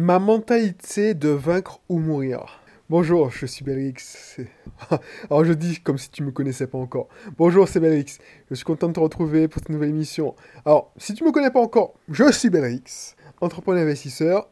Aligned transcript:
Ma 0.00 0.20
mentalité 0.20 1.14
de 1.14 1.30
vaincre 1.30 1.80
ou 1.88 1.98
mourir. 1.98 2.62
Bonjour, 2.88 3.32
je 3.32 3.46
suis 3.46 3.64
Belrix. 3.64 4.36
Alors 5.28 5.44
je 5.44 5.52
dis 5.52 5.80
comme 5.80 5.98
si 5.98 6.08
tu 6.08 6.22
me 6.22 6.30
connaissais 6.30 6.68
pas 6.68 6.78
encore. 6.78 7.08
Bonjour, 7.36 7.66
c'est 7.66 7.80
Belrix. 7.80 8.18
Je 8.48 8.54
suis 8.54 8.64
content 8.64 8.86
de 8.86 8.92
te 8.92 9.00
retrouver 9.00 9.48
pour 9.48 9.58
cette 9.58 9.70
nouvelle 9.70 9.88
émission. 9.88 10.36
Alors, 10.64 10.92
si 10.98 11.14
tu 11.14 11.24
me 11.24 11.32
connais 11.32 11.50
pas 11.50 11.60
encore, 11.60 11.94
je 12.08 12.30
suis 12.30 12.48
Belrix, 12.48 13.16
entrepreneur 13.40 13.82
investisseur. 13.82 14.48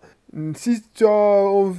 Si 0.56 0.82
tu, 0.93 1.04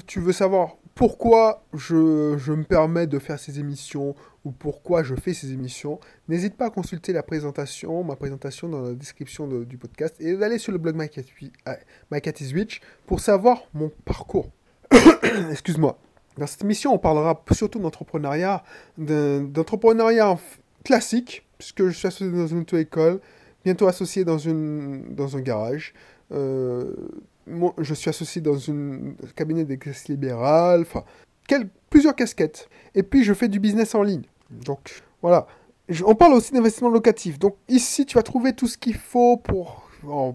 tu 0.06 0.22
veux 0.22 0.32
savoir 0.32 0.78
pourquoi 0.98 1.64
je, 1.76 2.52
me 2.52 2.64
permets 2.64 3.06
de 3.06 3.20
faire 3.20 3.40
ces 3.40 3.60
émissions 3.60 4.16
ou 4.44 4.52
pourquoi 4.52 5.04
je 5.04 5.14
fais 5.14 5.34
ces 5.34 5.54
émissions, 5.54 6.00
n'hésite 6.28 6.58
pas 6.58 6.66
à 6.66 6.70
consulter 6.72 7.14
la 7.14 7.22
présentation, 7.22 8.04
ma 8.04 8.16
présentation 8.16 8.68
dans 8.68 8.82
la 8.82 8.94
description 8.94 9.48
du 9.48 9.78
podcast 9.78 10.16
et 10.20 10.36
d'aller 10.36 10.58
sur 10.58 10.72
le 10.72 10.80
blog 10.80 10.96
My 10.96 11.08
pour 13.06 13.20
savoir 13.20 13.62
mon 13.76 13.92
parcours. 14.06 14.50
Excuse-moi. 15.52 16.00
Dans 16.36 16.48
cette 16.48 16.64
émission, 16.64 16.94
on 16.94 17.00
parlera 17.00 17.44
surtout 17.52 17.80
d'entrepreneuriat, 17.80 18.64
d'entrepreneuriat 18.98 20.38
classique, 20.84 21.46
puisque 21.60 21.86
je 21.86 21.92
suis 21.92 22.08
associé 22.08 22.32
dans 22.32 22.48
une 22.48 22.62
auto-école, 22.62 23.20
bientôt 23.64 23.88
associé 23.88 24.26
dans, 24.26 24.40
une, 24.40 25.14
dans 25.14 25.38
un 25.38 25.42
garage. 25.42 25.94
Euh, 26.32 26.92
je 27.78 27.94
suis 27.94 28.10
associé 28.10 28.42
dans 28.42 28.58
un 28.70 29.14
cabinet 29.36 29.66
d'exercice 29.66 30.08
libéral, 30.08 30.82
enfin, 30.82 31.04
plusieurs 31.90 32.16
casquettes. 32.16 32.70
Et 32.96 33.04
puis, 33.04 33.24
je 33.24 33.34
fais 33.34 33.48
du 33.48 33.60
business 33.60 33.96
en 33.96 34.04
ligne. 34.04 34.24
Donc, 34.50 35.02
voilà. 35.22 35.48
on 36.06 36.16
parle 36.16 36.34
aussi 36.34 36.54
d'investissement 36.54 36.90
locatif. 36.90 37.40
Donc, 37.40 37.56
ici, 37.68 38.06
tu 38.06 38.16
vas 38.16 38.24
trouver 38.24 38.54
tout 38.54 38.68
ce 38.68 38.78
qu'il 38.78 38.96
faut 38.96 39.38
pour... 39.38 39.90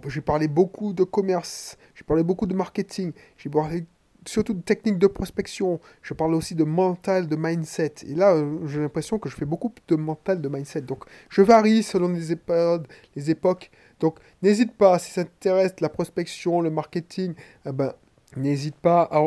j'ai 0.09 0.21
parlé 0.21 0.49
beaucoup 0.49 0.93
de 0.93 1.05
commerce, 1.05 1.77
j'ai 1.95 2.05
parlé 2.05 2.23
beaucoup 2.23 2.47
de 2.47 2.55
marketing, 2.55 3.13
j'ai 3.37 3.51
parlé 3.51 3.85
surtout 4.27 4.55
de 4.55 4.63
techniques 4.63 4.99
de 4.99 5.07
prospection. 5.07 5.81
Je 6.03 6.15
parle 6.15 6.35
aussi 6.35 6.55
de 6.55 6.65
mental, 6.65 7.27
de 7.27 7.37
mindset. 7.37 7.95
Et 8.07 8.15
là, 8.15 8.35
euh, 8.35 8.67
j'ai 8.67 8.81
l'impression 8.81 9.19
que 9.19 9.29
je 9.29 9.37
fais 9.37 9.45
beaucoup 9.45 9.73
de 9.89 9.97
mental, 9.97 10.41
de 10.41 10.49
mindset. 10.49 10.83
Donc, 10.83 11.05
je 11.29 11.43
varie 11.43 11.83
selon 11.83 12.09
les. 12.09 12.37
Les 13.17 13.31
époques. 13.31 13.71
Donc, 14.03 14.19
n'hésite 14.43 14.73
pas, 14.73 14.99
si 14.99 15.13
ça 15.13 15.25
t'intéresse, 15.25 15.75
la 15.81 15.89
prospection, 15.89 16.61
le 16.61 16.71
marketing, 16.71 17.35
eh 17.65 17.71
ben, 17.71 17.95
n'hésite 18.37 18.75
pas, 18.75 19.03
à, 19.13 19.23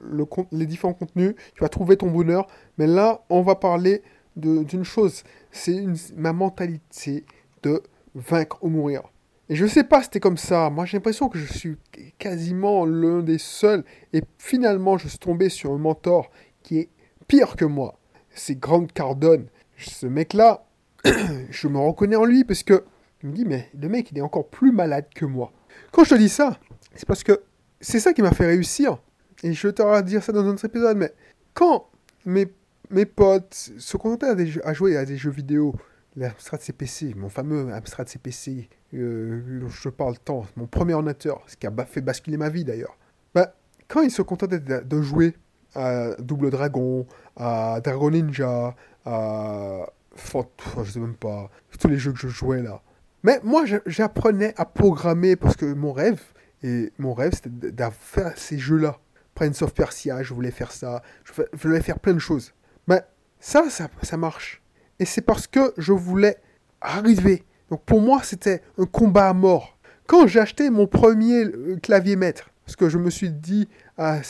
le, 0.00 0.24
les 0.52 0.66
différents 0.66 0.94
contenus, 0.94 1.34
tu 1.54 1.60
vas 1.60 1.68
trouver 1.68 1.96
ton 1.96 2.08
bonheur. 2.08 2.46
Mais 2.78 2.86
là, 2.86 3.24
on 3.28 3.42
va 3.42 3.56
parler 3.56 4.02
d'une 4.36 4.84
chose. 4.84 5.24
C'est 5.50 5.84
ma 6.14 6.32
mentalité 6.32 7.24
de 7.64 7.82
vaincre 8.14 8.58
ou 8.62 8.68
mourir. 8.68 9.02
Et 9.48 9.56
je 9.56 9.66
sais 9.66 9.84
pas, 9.84 10.04
c'était 10.04 10.20
comme 10.20 10.36
ça. 10.36 10.70
Moi, 10.70 10.86
j'ai 10.86 10.96
l'impression 10.96 11.28
que 11.28 11.38
je 11.38 11.52
suis 11.52 11.76
quasiment 12.18 12.84
l'un 12.84 13.22
des 13.22 13.38
seuls. 13.38 13.84
Et 14.12 14.22
finalement, 14.38 14.98
je 14.98 15.08
suis 15.08 15.18
tombé 15.18 15.48
sur 15.48 15.72
un 15.72 15.78
mentor 15.78 16.30
qui 16.62 16.78
est 16.78 16.88
pire 17.26 17.56
que 17.56 17.64
moi. 17.64 17.98
C'est 18.30 18.58
Grant 18.58 18.86
Cardone. 18.86 19.46
Ce 19.78 20.06
mec-là, 20.06 20.64
je 21.50 21.66
me 21.66 21.78
reconnais 21.78 22.16
en 22.16 22.24
lui 22.24 22.44
parce 22.44 22.62
que 22.62 22.84
il 23.26 23.30
me 23.30 23.36
dit, 23.36 23.44
mais 23.44 23.68
le 23.78 23.88
mec, 23.88 24.12
il 24.12 24.18
est 24.18 24.22
encore 24.22 24.48
plus 24.48 24.70
malade 24.70 25.06
que 25.12 25.24
moi. 25.24 25.52
Quand 25.90 26.04
je 26.04 26.10
te 26.10 26.14
dis 26.14 26.28
ça, 26.28 26.58
c'est 26.94 27.06
parce 27.06 27.24
que 27.24 27.42
c'est 27.80 27.98
ça 27.98 28.12
qui 28.12 28.22
m'a 28.22 28.30
fait 28.30 28.46
réussir. 28.46 28.98
Et 29.42 29.52
je 29.52 29.68
te 29.68 30.02
dire 30.02 30.22
ça 30.22 30.32
dans 30.32 30.44
un 30.44 30.50
autre 30.50 30.64
épisode, 30.64 30.96
mais 30.96 31.12
quand 31.52 31.88
mes, 32.24 32.46
mes 32.90 33.04
potes 33.04 33.52
se 33.52 33.96
contentaient 33.96 34.60
à, 34.62 34.68
à 34.68 34.72
jouer 34.72 34.96
à 34.96 35.04
des 35.04 35.16
jeux 35.16 35.30
vidéo, 35.30 35.74
l'Amstrad 36.14 36.60
CPC, 36.60 37.14
mon 37.16 37.28
fameux 37.28 37.72
Amstrad 37.72 38.08
CPC, 38.08 38.68
euh, 38.94 39.60
dont 39.60 39.68
je 39.68 39.88
parle 39.88 40.18
tant, 40.18 40.46
mon 40.54 40.66
premier 40.66 40.94
ordinateur, 40.94 41.42
ce 41.48 41.56
qui 41.56 41.66
a 41.66 41.72
fait 41.84 42.00
basculer 42.00 42.36
ma 42.36 42.48
vie 42.48 42.64
d'ailleurs. 42.64 42.96
Bah, 43.34 43.54
quand 43.88 44.02
ils 44.02 44.10
se 44.12 44.22
contentaient 44.22 44.60
de, 44.60 45.02
jouer 45.02 45.34
à 45.74 46.14
Double 46.20 46.50
Dragon, 46.50 47.06
à 47.36 47.80
Dragon 47.82 48.10
Ninja, 48.10 48.76
à. 49.04 49.86
je 50.16 50.90
sais 50.90 51.00
même 51.00 51.16
pas, 51.16 51.50
tous 51.78 51.88
les 51.88 51.98
jeux 51.98 52.12
que 52.12 52.18
je 52.18 52.28
jouais 52.28 52.62
là. 52.62 52.80
Mais 53.26 53.40
moi, 53.42 53.64
j'apprenais 53.86 54.54
à 54.56 54.64
programmer 54.64 55.34
parce 55.34 55.56
que 55.56 55.66
mon 55.66 55.92
rêve, 55.92 56.22
et 56.62 56.92
mon 56.96 57.12
rêve, 57.12 57.32
c'était 57.34 57.90
faire 57.90 58.32
ces 58.36 58.56
jeux-là. 58.56 59.00
Prince 59.34 59.62
of 59.62 59.74
Persia, 59.74 60.22
je 60.22 60.32
voulais 60.32 60.52
faire 60.52 60.70
ça, 60.70 61.02
je 61.24 61.32
voulais 61.58 61.82
faire 61.82 61.98
plein 61.98 62.14
de 62.14 62.20
choses. 62.20 62.52
Mais 62.86 63.02
ça, 63.40 63.68
ça, 63.68 63.88
ça 64.02 64.16
marche. 64.16 64.62
Et 65.00 65.04
c'est 65.04 65.22
parce 65.22 65.48
que 65.48 65.74
je 65.76 65.92
voulais 65.92 66.36
arriver. 66.80 67.42
Donc 67.68 67.82
pour 67.84 68.00
moi, 68.00 68.20
c'était 68.22 68.62
un 68.78 68.86
combat 68.86 69.28
à 69.28 69.32
mort. 69.32 69.76
Quand 70.06 70.28
j'ai 70.28 70.38
acheté 70.38 70.70
mon 70.70 70.86
premier 70.86 71.46
euh, 71.46 71.78
clavier 71.82 72.14
maître, 72.14 72.50
parce 72.64 72.76
que 72.76 72.88
je 72.88 72.96
me 72.96 73.10
suis 73.10 73.30
dit 73.30 73.68
à 73.98 74.20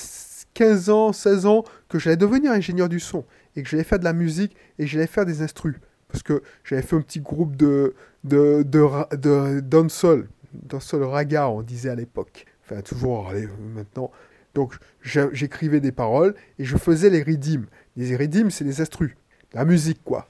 15 0.55 0.89
ans, 0.89 1.13
16 1.13 1.45
ans, 1.45 1.65
que 1.91 1.99
j'allais 1.99 2.17
devenir 2.17 2.51
ingénieur 2.51 2.89
du 2.89 2.99
son 2.99 3.27
et 3.57 3.63
que 3.63 3.69
j'allais 3.69 3.85
faire 3.85 3.99
de 3.99 4.05
la 4.05 4.15
musique 4.15 4.57
et 4.79 4.87
j'allais 4.87 5.07
faire 5.07 5.27
des 5.27 5.43
instrus. 5.43 5.77
Parce 6.09 6.23
que 6.23 6.43
j'avais 6.65 6.83
fait 6.83 6.97
un 6.97 7.01
petit 7.01 7.21
groupe 7.21 7.57
de, 7.57 7.95
de, 8.25 8.63
de, 8.63 9.17
de 9.17 9.61
dancehall, 9.61 10.29
dancehall 10.53 11.03
raga, 11.05 11.49
on 11.49 11.63
disait 11.63 11.91
à 11.91 11.95
l'époque. 11.95 12.47
Enfin, 12.65 12.81
toujours 12.81 13.33
maintenant. 13.75 14.11
Donc 14.55 14.75
j'écrivais 15.03 15.81
des 15.81 15.93
paroles 15.93 16.35
et 16.59 16.65
je 16.65 16.77
faisais 16.77 17.11
les 17.11 17.23
rythmes. 17.23 17.67
Les 17.97 18.17
rythmes, 18.17 18.51
c'est 18.51 18.65
les 18.65 18.81
instrus. 18.81 19.15
La 19.53 19.65
musique, 19.65 20.03
quoi. 20.05 20.27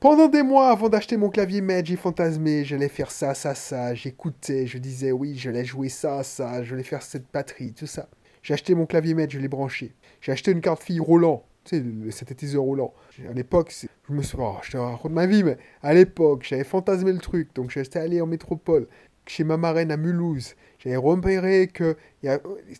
Pendant 0.00 0.28
des 0.28 0.44
mois 0.44 0.70
avant 0.70 0.88
d'acheter 0.88 1.16
mon 1.16 1.28
clavier 1.28 1.60
Med, 1.60 1.86
j'ai 1.86 1.96
fantasmé, 1.96 2.64
j'allais 2.64 2.88
faire 2.88 3.10
ça, 3.10 3.34
ça, 3.34 3.56
ça, 3.56 3.96
j'écoutais, 3.96 4.64
je 4.68 4.78
disais 4.78 5.10
oui, 5.10 5.36
j'allais 5.36 5.64
jouer 5.64 5.88
ça, 5.88 6.22
ça, 6.22 6.62
je 6.62 6.76
faire 6.82 7.02
cette 7.02 7.24
batterie, 7.32 7.72
tout 7.72 7.88
ça. 7.88 8.08
J'ai 8.42 8.54
acheté 8.54 8.76
mon 8.76 8.86
clavier 8.86 9.14
Med, 9.14 9.28
je 9.28 9.40
l'ai 9.40 9.48
branché. 9.48 9.92
J'ai 10.20 10.30
acheté 10.30 10.52
une 10.52 10.60
carte 10.60 10.84
fille 10.84 11.00
Roland, 11.00 11.44
tu 11.68 12.10
sais, 12.10 12.10
synthétiseur 12.10 12.62
Roland. 12.62 12.94
À 13.28 13.32
l'époque, 13.32 13.74
je 14.08 14.12
me 14.12 14.22
suis, 14.22 14.36
oh, 14.40 14.56
je 14.62 14.72
te 14.72 14.76
raconte 14.76 15.12
ma 15.12 15.26
vie, 15.26 15.44
mais 15.44 15.56
à 15.82 15.94
l'époque, 15.94 16.44
j'avais 16.48 16.64
fantasmé 16.64 17.12
le 17.12 17.18
truc, 17.18 17.54
donc 17.54 17.70
j'étais 17.70 17.98
allé 17.98 18.20
en 18.20 18.26
métropole, 18.26 18.86
chez 19.26 19.44
ma 19.44 19.56
marraine 19.56 19.90
à 19.90 19.96
Mulhouse. 19.96 20.54
J'avais 20.78 20.96
repéré 20.96 21.68
qu'il 21.68 21.96
y 22.22 22.28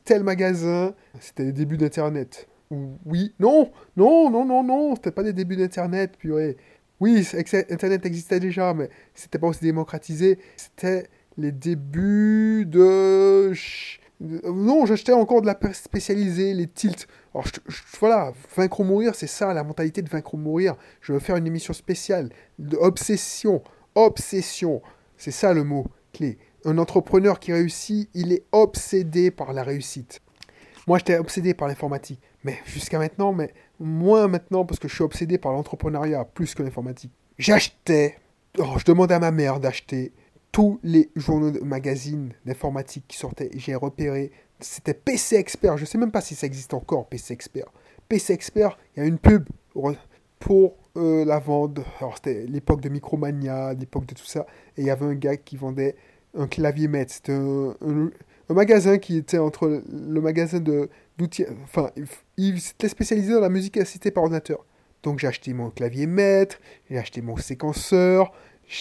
tel 0.05 0.23
magasin, 0.23 0.95
c'était 1.21 1.45
les 1.45 1.53
débuts 1.53 1.77
d'Internet. 1.77 2.49
Oui, 2.71 3.35
non, 3.39 3.71
non, 3.97 4.31
non, 4.31 4.45
non, 4.45 4.63
non, 4.63 4.95
c'était 4.95 5.11
pas 5.11 5.23
les 5.23 5.33
débuts 5.33 5.57
d'Internet, 5.57 6.17
purée. 6.17 6.57
Oui, 7.01 7.27
Internet 7.71 8.05
existait 8.07 8.41
déjà, 8.41 8.75
mais 8.75 8.91
c'était 9.15 9.39
pas 9.39 9.47
aussi 9.47 9.63
démocratisé. 9.63 10.39
C'était 10.57 11.07
les 11.37 11.53
débuts 11.53 12.65
de... 12.67 13.53
Non, 14.21 14.85
j'achetais 14.85 15.13
encore 15.13 15.43
de 15.43 15.47
la 15.47 15.57
spécialisée, 15.73 16.53
les 16.53 16.67
tilts. 16.67 17.07
Alors, 17.35 17.47
voilà, 18.01 18.33
vaincre 18.57 18.81
ou 18.81 18.85
mourir, 18.85 19.15
c'est 19.15 19.29
ça, 19.29 19.55
la 19.55 19.63
mentalité 19.63 20.03
de 20.03 20.09
vaincre 20.09 20.35
ou 20.35 20.39
mourir. 20.39 20.75
Je 21.01 21.13
veux 21.13 21.21
faire 21.21 21.37
une 21.37 21.47
émission 21.47 21.73
spéciale. 21.73 22.31
De 22.59 22.77
obsession. 22.77 23.63
Obsession. 23.95 24.83
C'est 25.17 25.31
ça 25.31 25.55
le 25.55 25.63
mot 25.63 25.87
clé. 26.13 26.39
Un 26.65 26.79
entrepreneur 26.79 27.39
qui 27.39 27.53
réussit, 27.53 28.11
il 28.15 28.33
est 28.33 28.45
obsédé 28.51 29.31
par 29.31 29.53
la 29.53 29.63
réussite. 29.63 30.21
Moi, 30.89 30.99
j'étais 30.99 31.19
obsédé 31.19 31.55
par 31.55 31.69
l'informatique. 31.69 32.21
Mais 32.43 32.59
jusqu'à 32.65 32.99
maintenant, 32.99 33.33
mais 33.33 33.53
moins 33.79 34.27
maintenant 34.27 34.65
parce 34.65 34.81
que 34.81 34.89
je 34.89 34.95
suis 34.95 35.05
obsédé 35.05 35.39
par 35.39 35.53
l'entrepreneuriat 35.53 36.25
plus 36.25 36.55
que 36.55 36.63
l'informatique. 36.63 37.13
J'achetais, 37.39 38.17
oh, 38.59 38.75
je 38.79 38.85
demandais 38.85 39.15
à 39.15 39.21
ma 39.21 39.31
mère 39.31 39.61
d'acheter 39.61 40.13
tous 40.59 40.81
les 40.83 41.09
journaux 41.15 41.53
de 41.53 41.61
magazines 41.61 42.33
d'informatique 42.45 43.05
qui 43.07 43.17
sortaient. 43.17 43.49
J'ai 43.55 43.77
repéré, 43.77 44.33
c'était 44.59 44.93
PC 44.93 45.37
Expert. 45.37 45.77
Je 45.77 45.85
sais 45.85 45.99
même 45.99 46.11
pas 46.11 46.21
si 46.21 46.35
ça 46.35 46.49
existe 46.49 46.75
encore, 46.75 47.07
PC 47.07 47.33
Expert. 47.33 47.67
PC 48.09 48.33
Expert, 48.33 48.77
il 48.97 48.99
y 48.99 49.03
a 49.05 49.07
une 49.07 49.19
pub 49.19 49.49
pour 50.41 50.75
euh, 50.97 51.25
la 51.25 51.39
vente. 51.39 51.79
Alors 52.01 52.17
c'était 52.17 52.45
l'époque 52.49 52.81
de 52.81 52.89
Micromania, 52.89 53.73
l'époque 53.75 54.07
de 54.07 54.17
tout 54.17 54.25
ça. 54.25 54.49
Et 54.77 54.81
il 54.81 54.87
y 54.89 54.91
avait 54.91 55.07
un 55.07 55.15
gars 55.15 55.37
qui 55.37 55.57
vendait 55.57 55.95
un 56.37 56.49
clavier 56.49 56.89
maître. 56.89 57.15
C'était 57.15 57.35
un, 57.35 58.11
magasin 58.53 58.99
qui 58.99 59.19
était 59.19 59.39
entre 59.39 59.85
le 59.89 60.21
magasin 60.21 60.59
de 60.59 60.91
d'outils. 61.19 61.47
Enfin, 61.63 61.93
il 62.37 62.61
s'était 62.61 62.89
spécialisé 62.89 63.33
dans 63.33 63.39
la 63.39 63.49
musique 63.49 63.77
assistée 63.77 64.11
par 64.11 64.25
ordinateur. 64.25 64.65
Donc 65.05 65.21
j'ai 65.21 65.29
acheté 65.29 65.53
mon 65.53 65.71
clavier 65.71 66.07
maître, 66.07 66.59
j'ai 66.91 66.99
acheté 66.99 67.23
mon 67.23 67.37
séquenceur, 67.37 68.33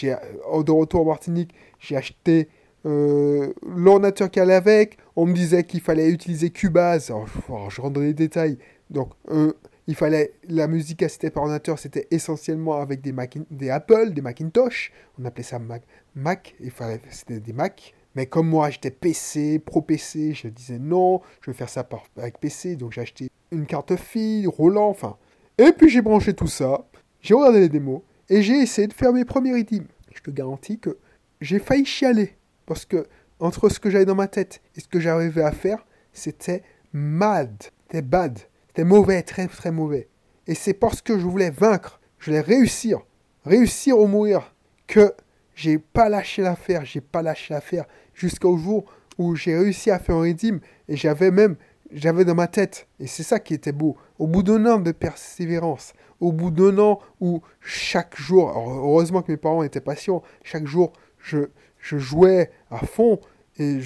euh, 0.04 0.64
de 0.64 0.72
retour 0.72 1.02
en 1.02 1.06
Martinique, 1.06 1.54
j'ai 1.80 1.96
acheté 1.96 2.50
euh, 2.86 3.54
l'ordinateur 3.66 4.30
qui 4.30 4.40
allait 4.40 4.54
avec. 4.54 4.98
On 5.16 5.26
me 5.26 5.34
disait 5.34 5.64
qu'il 5.64 5.82
fallait 5.82 6.10
utiliser 6.10 6.50
Cubase. 6.50 7.10
Alors, 7.10 7.70
je 7.70 7.82
rentre 7.82 7.94
dans 7.94 8.02
les 8.02 8.14
détails. 8.14 8.58
Donc, 8.90 9.12
euh, 9.32 9.54
il 9.88 9.96
fallait 9.96 10.34
la 10.50 10.68
musique 10.68 11.02
assistée 11.04 11.30
par 11.30 11.44
ordinateur, 11.44 11.80
c'était 11.80 12.08
essentiellement 12.12 12.82
avec 12.82 13.02
des, 13.02 13.14
des 13.52 13.70
Apple, 13.70 14.12
des 14.12 14.22
Macintosh. 14.22 14.92
On 15.20 15.26
appelait 15.26 15.44
ça 15.44 15.60
Mac. 15.60 15.84
Mac 16.16 16.56
il 16.60 16.72
fallait, 16.72 17.00
c'était 17.10 17.40
des 17.40 17.54
Mac. 17.54 17.94
Mais 18.16 18.26
comme 18.26 18.50
moi, 18.50 18.70
j'étais 18.70 18.92
PC, 18.92 19.60
pro 19.60 19.82
PC, 19.82 20.34
je 20.34 20.48
disais 20.48 20.80
non, 20.80 21.22
je 21.42 21.52
vais 21.52 21.58
faire 21.58 21.70
ça 21.70 21.88
avec 22.18 22.40
PC. 22.40 22.76
Donc 22.76 22.92
j'ai 22.92 23.02
acheté 23.02 23.30
une 23.52 23.66
carte 23.66 23.96
fille, 23.96 24.48
Roland, 24.48 24.90
enfin. 24.90 25.18
Et 25.58 25.72
puis 25.72 25.90
j'ai 25.90 26.02
branché 26.02 26.34
tout 26.34 26.48
ça, 26.48 26.86
j'ai 27.22 27.34
regardé 27.34 27.62
les 27.62 27.70
démos, 27.70 28.02
et 28.30 28.42
j'ai 28.42 28.62
essayé 28.62 28.88
de 28.88 28.94
faire 28.94 29.14
mes 29.14 29.26
premiers 29.26 29.54
rythmes. 29.54 29.88
Je 30.14 30.22
te 30.22 30.32
garantis 30.32 30.80
que 30.80 30.98
j'ai 31.42 31.60
failli 31.60 31.86
chialer. 31.86 32.36
Parce 32.66 32.86
que 32.86 33.08
entre 33.40 33.70
ce 33.70 33.80
que 33.80 33.90
j'avais 33.90 34.06
dans 34.06 34.16
ma 34.16 34.28
tête 34.28 34.62
et 34.76 34.82
ce 34.82 34.88
que 34.88 35.00
j'arrivais 35.00 35.44
à 35.44 35.52
faire, 35.52 35.86
c'était 36.12 36.64
mad, 36.92 37.52
c'était 37.84 38.02
bad, 38.02 38.40
c'était 38.68 38.84
mauvais, 38.84 39.22
très 39.22 39.48
très 39.48 39.72
mauvais. 39.72 40.10
Et 40.48 40.56
c'est 40.56 40.74
parce 40.74 41.02
que 41.02 41.18
je 41.18 41.26
voulais 41.26 41.50
vaincre, 41.52 42.00
je 42.20 42.26
voulais 42.26 42.42
réussir, 42.42 43.00
réussir 43.46 44.00
ou 44.00 44.08
mourir, 44.08 44.54
que 44.88 45.14
j'ai 45.56 45.78
pas 45.78 46.10
lâché 46.10 46.42
l'affaire, 46.42 46.86
j'ai 46.86 47.02
pas 47.02 47.22
lâché 47.22 47.54
l'affaire 47.54 47.86
jusqu'au 48.14 48.58
jour 48.58 48.86
où 49.18 49.36
j'ai 49.36 49.58
réussi 49.58 49.92
à 49.92 50.00
faire 50.00 50.16
un 50.16 50.22
redeem 50.22 50.60
et 50.88 50.96
j'avais 50.96 51.32
même, 51.32 51.56
j'avais 51.92 52.26
dans 52.26 52.36
ma 52.36 52.48
tête, 52.48 52.88
et 53.00 53.08
c'est 53.08 53.24
ça 53.24 53.40
qui 53.40 53.54
était 53.54 53.72
beau, 53.72 53.98
au 54.20 54.28
bout 54.28 54.44
d'un 54.44 54.66
an 54.66 54.80
de 54.80 54.92
persévérance, 54.92 55.94
au 56.20 56.32
bout 56.32 56.52
d'un 56.52 56.78
an 56.80 57.00
où 57.20 57.42
chaque 57.60 58.20
jour, 58.20 58.50
heureusement 58.50 59.22
que 59.22 59.32
mes 59.32 59.38
parents 59.38 59.64
étaient 59.64 59.82
patients, 59.82 60.24
chaque 60.44 60.66
jour 60.66 60.94
je, 61.18 61.50
je 61.80 61.98
jouais 61.98 62.52
à 62.72 62.86
fond 62.86 63.20
et 63.58 63.80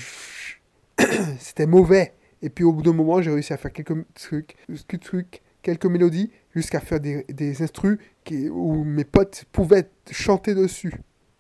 c'était 1.40 1.66
mauvais. 1.66 2.14
Et 2.42 2.50
puis 2.50 2.64
au 2.64 2.74
bout 2.74 2.82
d'un 2.82 2.94
moment, 2.94 3.22
j'ai 3.22 3.32
réussi 3.32 3.54
à 3.54 3.58
faire 3.58 3.72
quelques 3.72 4.06
trucs, 4.14 4.56
quelques, 4.68 5.00
trucs, 5.00 5.42
quelques 5.62 5.86
mélodies, 5.86 6.32
jusqu'à 6.56 6.80
faire 6.80 7.00
des, 7.00 7.62
instrus 7.62 8.00
où 8.32 8.84
mes 8.84 9.04
potes 9.04 9.46
pouvaient 9.52 9.90
chanter 10.10 10.56
dessus. 10.56 10.94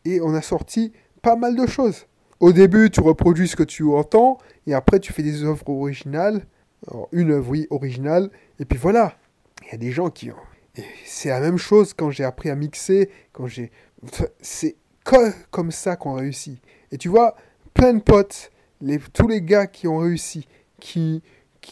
Et 0.05 0.21
on 0.21 0.33
a 0.33 0.41
sorti 0.41 0.93
pas 1.21 1.35
mal 1.35 1.55
de 1.55 1.65
choses. 1.65 2.05
Au 2.39 2.51
début, 2.51 2.89
tu 2.89 3.01
reproduis 3.01 3.47
ce 3.47 3.55
que 3.55 3.63
tu 3.63 3.83
entends, 3.83 4.39
et 4.65 4.73
après, 4.73 4.99
tu 4.99 5.13
fais 5.13 5.23
des 5.23 5.43
œuvres 5.43 5.69
originales. 5.69 6.45
Une 7.11 7.31
œuvre, 7.31 7.49
oui, 7.49 7.67
originale. 7.69 8.29
Et 8.59 8.65
puis 8.65 8.77
voilà. 8.77 9.17
Il 9.63 9.71
y 9.71 9.75
a 9.75 9.77
des 9.77 9.91
gens 9.91 10.09
qui 10.09 10.31
ont... 10.31 10.35
C'est 11.05 11.29
la 11.29 11.39
même 11.39 11.57
chose 11.57 11.93
quand 11.93 12.09
j'ai 12.11 12.23
appris 12.23 12.49
à 12.49 12.55
mixer, 12.55 13.09
quand 13.33 13.47
j'ai... 13.47 13.71
C'est 14.41 14.75
comme 15.03 15.71
ça 15.71 15.95
qu'on 15.95 16.13
réussit. 16.13 16.61
Et 16.91 16.97
tu 16.97 17.09
vois, 17.09 17.35
plein 17.73 17.93
de 17.93 18.01
potes, 18.01 18.51
les, 18.81 18.99
tous 18.99 19.27
les 19.27 19.41
gars 19.41 19.67
qui 19.67 19.87
ont 19.87 19.97
réussi, 19.97 20.47
qui, 20.79 21.23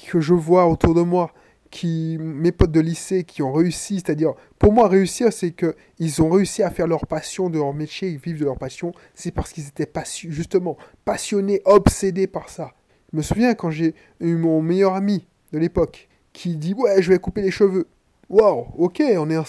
que 0.08 0.20
je 0.20 0.34
vois 0.34 0.68
autour 0.68 0.94
de 0.94 1.02
moi, 1.02 1.32
qui, 1.72 2.18
mes 2.20 2.52
potes 2.52 2.72
de 2.72 2.80
lycée 2.80 3.24
qui 3.24 3.42
ont 3.42 3.54
réussi, 3.54 3.96
c'est-à-dire, 3.96 4.34
pour 4.58 4.74
moi, 4.74 4.88
réussir, 4.88 5.32
c'est 5.32 5.52
qu'ils 5.52 6.22
ont 6.22 6.30
réussi 6.30 6.64
à 6.64 6.70
faire 6.70 6.88
leur 6.88 7.06
passion 7.06 7.50
de 7.50 7.58
leur 7.58 7.74
métier, 7.74 8.10
ils 8.10 8.18
vivent 8.18 8.40
de 8.40 8.46
leur 8.46 8.58
passion, 8.58 8.92
c'est 9.14 9.32
parce 9.32 9.52
qu'ils 9.52 9.68
étaient 9.68 9.90
justement 10.30 10.78
passionnés, 11.06 11.62
obsédés 11.66 12.28
par 12.28 12.50
ça. 12.50 12.74
Je 13.12 13.18
me 13.18 13.22
souviens 13.22 13.54
quand 13.56 13.72
j'ai 13.72 13.96
eu 14.20 14.36
mon 14.36 14.62
meilleur 14.62 14.94
ami 14.94 15.28
de 15.52 15.60
l'époque 15.60 16.08
qui 16.34 16.56
dit 16.56 16.74
Ouais, 16.74 17.02
je 17.02 17.12
vais 17.12 17.20
couper 17.20 17.42
les 17.42 17.52
cheveux. 17.52 17.88
Waouh, 18.30 18.68
ok, 18.78 19.02
on 19.18 19.30
est 19.30 19.38
en 19.38 19.46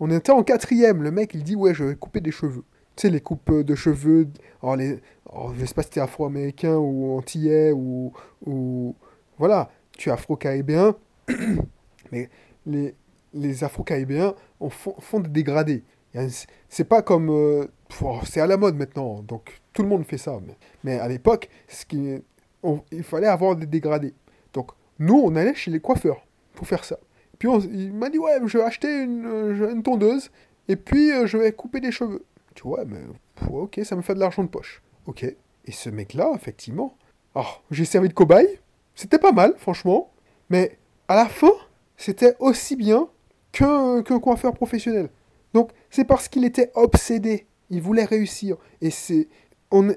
on 0.00 0.10
était 0.10 0.32
en 0.32 0.42
quatrième. 0.42 1.02
Le 1.02 1.10
mec, 1.10 1.32
il 1.34 1.44
dit 1.44 1.56
Ouais, 1.56 1.74
je 1.74 1.84
vais 1.84 1.94
couper 1.94 2.20
des 2.20 2.32
cheveux 2.32 2.64
tu 2.98 3.02
sais, 3.02 3.10
les 3.10 3.20
coupes 3.20 3.52
de 3.52 3.74
cheveux, 3.76 4.26
alors 4.60 4.74
les, 4.74 4.98
je 5.56 5.64
sais 5.64 5.74
pas 5.74 5.84
si 5.84 6.00
es 6.00 6.02
afro-américain 6.02 6.76
ou 6.76 7.16
antillais 7.16 7.70
ou, 7.70 8.12
ou, 8.44 8.96
voilà, 9.38 9.70
tu 9.96 10.08
es 10.08 10.12
afro-caribéen, 10.12 10.96
mais 12.12 12.28
les, 12.66 12.96
les 13.34 13.62
afro-caribéens 13.62 14.34
font, 14.70 14.96
font 14.98 15.20
des 15.20 15.28
dégradés. 15.28 15.84
C'est 16.68 16.88
pas 16.88 17.02
comme, 17.02 17.30
euh, 17.30 17.68
c'est 18.24 18.40
à 18.40 18.48
la 18.48 18.56
mode 18.56 18.74
maintenant, 18.74 19.22
donc 19.22 19.60
tout 19.72 19.82
le 19.84 19.88
monde 19.88 20.04
fait 20.04 20.18
ça. 20.18 20.36
Mais, 20.82 20.98
à 20.98 21.06
l'époque, 21.06 21.48
il 22.92 23.02
fallait 23.02 23.26
avoir 23.26 23.56
des 23.56 23.66
dégradés. 23.66 24.14
Donc 24.52 24.70
nous, 24.98 25.20
on 25.24 25.36
allait 25.36 25.54
chez 25.54 25.70
les 25.70 25.80
coiffeurs 25.80 26.26
pour 26.54 26.66
faire 26.66 26.84
ça. 26.84 26.98
Puis 27.38 27.48
il 27.72 27.92
m'a 27.92 28.10
dit 28.10 28.18
ouais, 28.18 28.38
je 28.46 28.58
vais 28.58 28.64
acheter 28.64 29.02
une, 29.02 29.68
une 29.70 29.82
tondeuse 29.82 30.30
et 30.68 30.76
puis 30.76 31.10
euh, 31.12 31.26
je 31.26 31.38
vais 31.38 31.52
couper 31.52 31.80
des 31.80 31.92
cheveux. 31.92 32.24
Tu 32.54 32.62
vois, 32.64 32.84
mais 32.84 33.00
ok, 33.50 33.80
ça 33.84 33.96
me 33.96 34.02
fait 34.02 34.14
de 34.14 34.20
l'argent 34.20 34.42
de 34.42 34.48
poche. 34.48 34.82
Ok. 35.06 35.24
Et 35.24 35.72
ce 35.72 35.90
mec-là, 35.90 36.32
effectivement, 36.34 36.96
oh, 37.34 37.42
j'ai 37.70 37.84
servi 37.84 38.08
de 38.08 38.14
cobaye. 38.14 38.58
C'était 38.94 39.18
pas 39.18 39.32
mal, 39.32 39.54
franchement. 39.58 40.10
Mais 40.50 40.78
à 41.08 41.14
la 41.14 41.26
fin, 41.26 41.52
c'était 41.96 42.34
aussi 42.38 42.74
bien 42.74 43.08
qu'un 43.52 44.02
coiffeur 44.02 44.54
professionnel. 44.54 45.08
Donc, 45.54 45.70
c'est 45.90 46.04
parce 46.04 46.28
qu'il 46.28 46.44
était 46.44 46.70
obsédé. 46.74 47.46
Il 47.70 47.82
voulait 47.82 48.04
réussir. 48.04 48.56
Et 48.80 48.90
c'est. 48.90 49.28
On, 49.70 49.88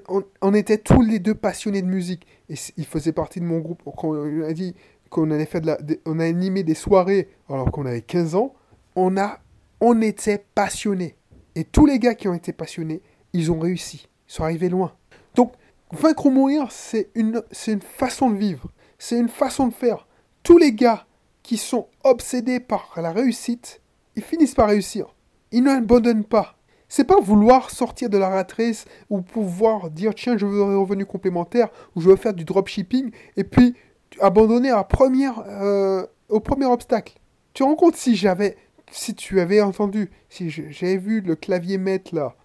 on, 0.41 0.53
était 0.53 0.77
tous 0.77 1.01
les 1.01 1.19
deux 1.19 1.35
passionnés 1.35 1.81
de 1.81 1.87
musique. 1.87 2.27
Et 2.49 2.55
il 2.77 2.85
faisait 2.85 3.13
partie 3.13 3.39
de 3.39 3.45
mon 3.45 3.59
groupe. 3.59 3.81
Quand 3.97 4.09
on 4.09 4.43
a 4.43 4.53
dit 4.53 4.75
qu'on 5.09 5.31
allait 5.31 5.45
faire 5.45 5.61
de 5.61 5.67
la. 5.67 5.77
On 6.05 6.19
a 6.19 6.25
animé 6.25 6.63
des 6.63 6.73
soirées 6.73 7.29
alors 7.49 7.71
qu'on 7.71 7.85
avait 7.85 8.01
15 8.01 8.35
ans. 8.35 8.53
On, 8.95 9.15
a, 9.17 9.39
on 9.79 10.01
était 10.01 10.43
passionnés. 10.55 11.15
Et 11.55 11.63
tous 11.63 11.85
les 11.85 11.99
gars 11.99 12.15
qui 12.15 12.27
ont 12.27 12.33
été 12.33 12.51
passionnés, 12.53 13.01
ils 13.33 13.51
ont 13.51 13.59
réussi. 13.59 14.07
Ils 14.27 14.33
sont 14.33 14.43
arrivés 14.43 14.69
loin. 14.69 14.93
Donc, 15.35 15.53
vaincre 15.91 16.25
ou 16.25 16.31
mourir, 16.31 16.67
c'est 16.71 17.09
une, 17.15 17.41
c'est 17.51 17.73
une 17.73 17.81
façon 17.81 18.29
de 18.29 18.37
vivre. 18.37 18.69
C'est 18.97 19.19
une 19.19 19.29
façon 19.29 19.67
de 19.67 19.73
faire. 19.73 20.07
Tous 20.43 20.57
les 20.57 20.73
gars 20.73 21.05
qui 21.43 21.57
sont 21.57 21.87
obsédés 22.03 22.59
par 22.59 22.93
la 22.97 23.11
réussite, 23.11 23.81
ils 24.15 24.23
finissent 24.23 24.55
par 24.55 24.69
réussir. 24.69 25.15
Ils 25.51 25.63
n'abandonnent 25.63 26.23
pas. 26.23 26.57
C'est 26.93 27.05
pas 27.05 27.21
vouloir 27.21 27.69
sortir 27.69 28.09
de 28.09 28.17
la 28.17 28.27
ratrice 28.27 28.83
ou 29.09 29.21
pouvoir 29.21 29.89
dire 29.89 30.13
tiens 30.13 30.35
je 30.35 30.45
veux 30.45 30.61
un 30.61 30.77
revenu 30.77 31.05
complémentaire 31.05 31.69
ou 31.95 32.01
je 32.01 32.09
veux 32.09 32.17
faire 32.17 32.33
du 32.33 32.43
dropshipping 32.43 33.11
et 33.37 33.45
puis 33.45 33.75
abandonner 34.19 34.71
à 34.71 34.83
première, 34.83 35.41
euh, 35.47 36.05
au 36.27 36.41
premier 36.41 36.65
obstacle. 36.65 37.13
Tu 37.53 37.59
te 37.59 37.63
rends 37.63 37.75
compte 37.75 37.95
si 37.95 38.17
j'avais 38.17 38.57
si 38.91 39.15
tu 39.15 39.39
avais 39.39 39.61
entendu, 39.61 40.11
si 40.27 40.49
j'avais 40.49 40.97
vu 40.97 41.21
le 41.21 41.37
clavier 41.37 41.77
maître 41.77 42.13
là, 42.13 42.35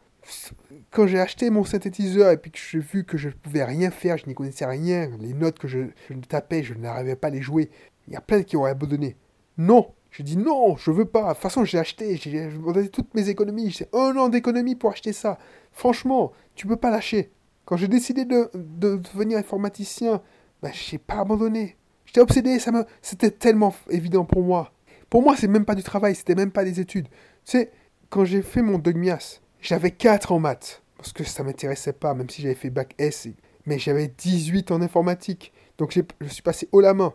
quand 0.93 1.09
j'ai 1.09 1.19
acheté 1.19 1.51
mon 1.51 1.65
synthétiseur 1.65 2.31
et 2.31 2.37
puis 2.37 2.53
que 2.53 2.59
j'ai 2.71 2.79
vu 2.79 3.03
que 3.03 3.19
je 3.19 3.31
ne 3.31 3.35
pouvais 3.35 3.65
rien 3.65 3.91
faire, 3.91 4.17
je 4.17 4.27
n'y 4.27 4.35
connaissais 4.35 4.65
rien, 4.65 5.11
les 5.19 5.35
notes 5.35 5.59
que 5.59 5.67
je, 5.67 5.89
je 6.09 6.15
tapais, 6.21 6.63
je 6.63 6.75
n'arrivais 6.75 7.17
pas 7.17 7.27
à 7.27 7.31
les 7.31 7.43
jouer, 7.43 7.69
il 8.07 8.13
y 8.13 8.17
a 8.17 8.21
plein 8.21 8.45
qui 8.45 8.57
auraient 8.57 8.71
abandonné. 8.71 9.17
Non, 9.59 9.93
je 10.17 10.23
dis 10.23 10.39
non, 10.39 10.77
je 10.77 10.91
veux 10.91 11.05
pas. 11.05 11.29
De 11.29 11.33
toute 11.35 11.43
façon, 11.43 11.67
j'ai 11.67 11.79
acheté, 11.79 12.17
j'ai 12.17 12.49
donné 12.49 12.89
toutes 12.89 13.15
mes 13.15 13.29
économies. 13.29 13.71
J'ai 13.71 13.87
un 13.93 14.17
an 14.17 14.31
d'économie 14.31 14.75
pour 14.75 14.91
acheter 14.91 15.13
ça. 15.13 15.37
Franchement, 15.73 16.33
tu 16.55 16.67
peux 16.67 16.77
pas 16.77 16.91
lâcher. 16.91 17.33
Quand 17.67 17.77
j'ai 17.77 17.87
décidé 17.87 18.25
de, 18.25 18.49
de, 18.55 18.97
devenir 18.97 19.37
informaticien, 19.37 20.23
ben, 20.63 20.71
j'ai 20.73 20.97
pas 20.97 21.19
abandonné. 21.19 21.77
J'étais 22.07 22.21
obsédé, 22.21 22.59
ça 22.59 22.73
me, 22.73 22.87
c'était 23.03 23.31
tellement 23.31 23.75
évident 23.91 24.25
pour 24.25 24.43
moi. 24.43 24.73
Pour 25.11 25.23
moi, 25.23 25.37
c'est 25.37 25.49
même 25.49 25.67
pas 25.67 25.75
du 25.75 25.83
travail, 25.83 26.15
c'était 26.15 26.35
même 26.35 26.51
pas 26.51 26.65
des 26.65 26.81
études. 26.81 27.09
Tu 27.09 27.13
sais, 27.45 27.71
quand 28.09 28.25
j'ai 28.25 28.41
fait 28.41 28.63
mon 28.63 28.79
Dogmias, 28.79 29.41
j'avais 29.61 29.91
4 29.91 30.33
en 30.33 30.39
maths, 30.39 30.83
parce 30.97 31.13
que 31.13 31.25
ça 31.25 31.43
m'intéressait 31.43 31.93
pas, 31.93 32.15
même 32.15 32.31
si 32.31 32.41
j'avais 32.41 32.55
fait 32.55 32.71
bac 32.71 32.95
S, 32.97 33.29
mais 33.67 33.79
j'avais 33.79 34.09
18 34.09 34.71
en 34.71 34.81
informatique. 34.81 35.53
Donc 35.77 35.93
je 35.93 36.29
suis 36.29 36.43
passé 36.43 36.71
haut 36.73 36.81
la 36.81 36.95
main. 36.95 37.13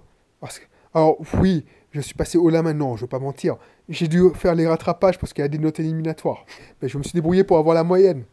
Alors 0.94 1.18
oui, 1.40 1.66
je 1.92 2.02
suis 2.02 2.14
passé 2.14 2.38
haut 2.38 2.50
la 2.50 2.64
main, 2.64 2.74
non, 2.74 2.96
je 2.96 3.02
veux 3.02 3.08
pas 3.08 3.20
mentir. 3.20 3.58
J'ai 3.90 4.08
dû 4.08 4.30
faire 4.34 4.56
les 4.56 4.66
rattrapages 4.66 5.20
parce 5.20 5.34
qu'il 5.34 5.42
y 5.42 5.46
a 5.46 5.50
des 5.50 5.58
notes 5.58 5.80
éliminatoires. 5.80 6.46
Mais 6.82 6.88
je 6.88 6.98
me 6.98 7.04
suis 7.04 7.14
débrouillé 7.14 7.44
pour 7.44 7.58
avoir 7.58 7.76
la 7.76 7.84
moyenne. 7.84 8.24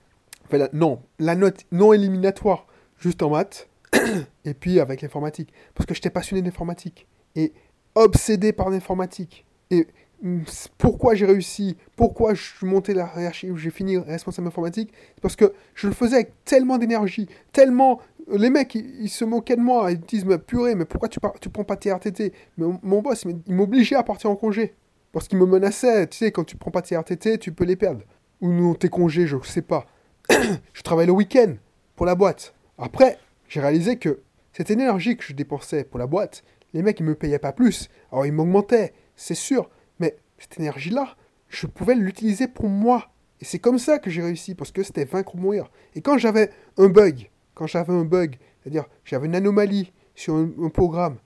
Enfin, 0.47 0.69
non, 0.73 1.01
la 1.19 1.35
note 1.35 1.65
non 1.73 1.93
éliminatoire, 1.93 2.67
juste 2.99 3.23
en 3.23 3.31
maths, 3.31 3.69
et 4.45 4.55
puis 4.55 4.81
avec 4.81 5.03
l'informatique. 5.03 5.53
Parce 5.75 5.87
que 5.87 5.95
j'étais 5.95 6.11
passionné 6.11 6.43
d'informatique. 6.43 7.07
Et 7.35 7.53
obsédé 7.95 8.53
par 8.53 8.71
l'informatique. 8.71 9.45
Et 9.71 9.89
mm, 10.23 10.43
pourquoi 10.79 11.17
j'ai 11.17 11.27
réussi, 11.27 11.77
pourquoi 11.97 12.35
je 12.35 12.43
suis 12.59 12.67
monté 12.67 12.95
la 12.95 13.11
hiérarchie, 13.17 13.51
j'ai 13.57 13.71
fini 13.71 13.99
responsable 13.99 14.47
informatique, 14.49 14.93
parce 15.21 15.35
que 15.35 15.53
je 15.75 15.89
le 15.89 15.95
faisais 15.95 16.17
avec 16.17 16.45
tellement 16.45 16.79
d'énergie, 16.79 17.29
tellement... 17.53 18.01
Les 18.31 18.51
mecs, 18.51 18.75
ils, 18.75 19.09
se 19.09 19.25
moquaient 19.25 19.57
de 19.57 19.63
moi, 19.63 19.91
ils 19.91 20.01
disent, 20.01 20.25
mais 20.25 20.39
purée, 20.39 20.75
mais 20.75 20.85
pourquoi 20.85 21.09
tu, 21.09 21.19
tu 21.41 21.49
prends 21.49 21.65
pas 21.65 21.77
tes 21.77 21.93
RTT 21.93 22.33
Mais 22.57 22.67
mon 22.83 23.01
boss, 23.01 23.25
il 23.47 23.55
m'obligeait 23.55 23.97
à 23.97 24.03
partir 24.03 24.31
en 24.31 24.37
congé. 24.37 24.75
Parce 25.13 25.29
qu'il 25.29 25.39
me 25.39 25.47
menaçait, 25.47 26.07
tu 26.07 26.19
sais, 26.19 26.33
quand 26.33 26.45
tu 26.45 26.57
prends 26.57 26.71
pas 26.71 26.83
tes 26.83 26.97
RTT, 26.97 27.39
tu 27.39 27.53
peux 27.53 27.65
les 27.65 27.77
perdre. 27.77 28.03
Ou 28.41 28.53
non, 28.53 28.75
tes 28.75 28.89
congés, 28.89 29.27
je 29.27 29.37
sais 29.45 29.63
pas. 29.63 29.87
je 30.73 30.83
travaille 30.83 31.07
le 31.07 31.13
week-end 31.13 31.55
pour 31.97 32.07
la 32.07 32.15
boîte. 32.15 32.55
Après, 32.77 33.19
j'ai 33.49 33.61
réalisé 33.61 33.97
que 33.97 34.21
cette 34.53 34.71
énergie 34.71 35.17
que 35.17 35.25
je 35.25 35.33
dépensais 35.33 35.85
pour 35.85 35.99
la 35.99 36.07
boîte, 36.07 36.45
les 36.75 36.83
mecs, 36.83 37.01
ils 37.01 37.07
me 37.07 37.15
payaient 37.15 37.39
pas 37.39 37.53
plus. 37.53 37.89
Alors, 38.13 38.27
ils 38.27 38.33
m'augmentaient 38.33 38.93
c'est 39.19 39.35
sûr, 39.35 39.69
mais 39.99 40.17
cette 40.39 40.59
énergie-là, 40.59 41.17
je 41.49 41.67
pouvais 41.67 41.95
l'utiliser 41.95 42.47
pour 42.47 42.69
moi. 42.69 43.11
Et 43.41 43.45
c'est 43.45 43.59
comme 43.59 43.79
ça 43.79 43.99
que 43.99 44.11
j'ai 44.11 44.23
réussi, 44.23 44.55
parce 44.55 44.71
que 44.71 44.83
c'était 44.83 45.05
vaincre 45.05 45.35
ou 45.35 45.39
mourir. 45.39 45.71
Et 45.95 46.01
quand 46.01 46.19
j'avais 46.19 46.51
un 46.77 46.89
bug, 46.89 47.31
quand 47.59 47.67
j'avais 47.67 47.93
un 47.93 48.05
bug, 48.05 48.37
c'est-à-dire 48.63 48.85
j'avais 49.05 49.27
une 49.27 49.35
anomalie 49.35 49.93
sur 50.15 50.35
un, 50.35 50.69
programme, 50.69 51.17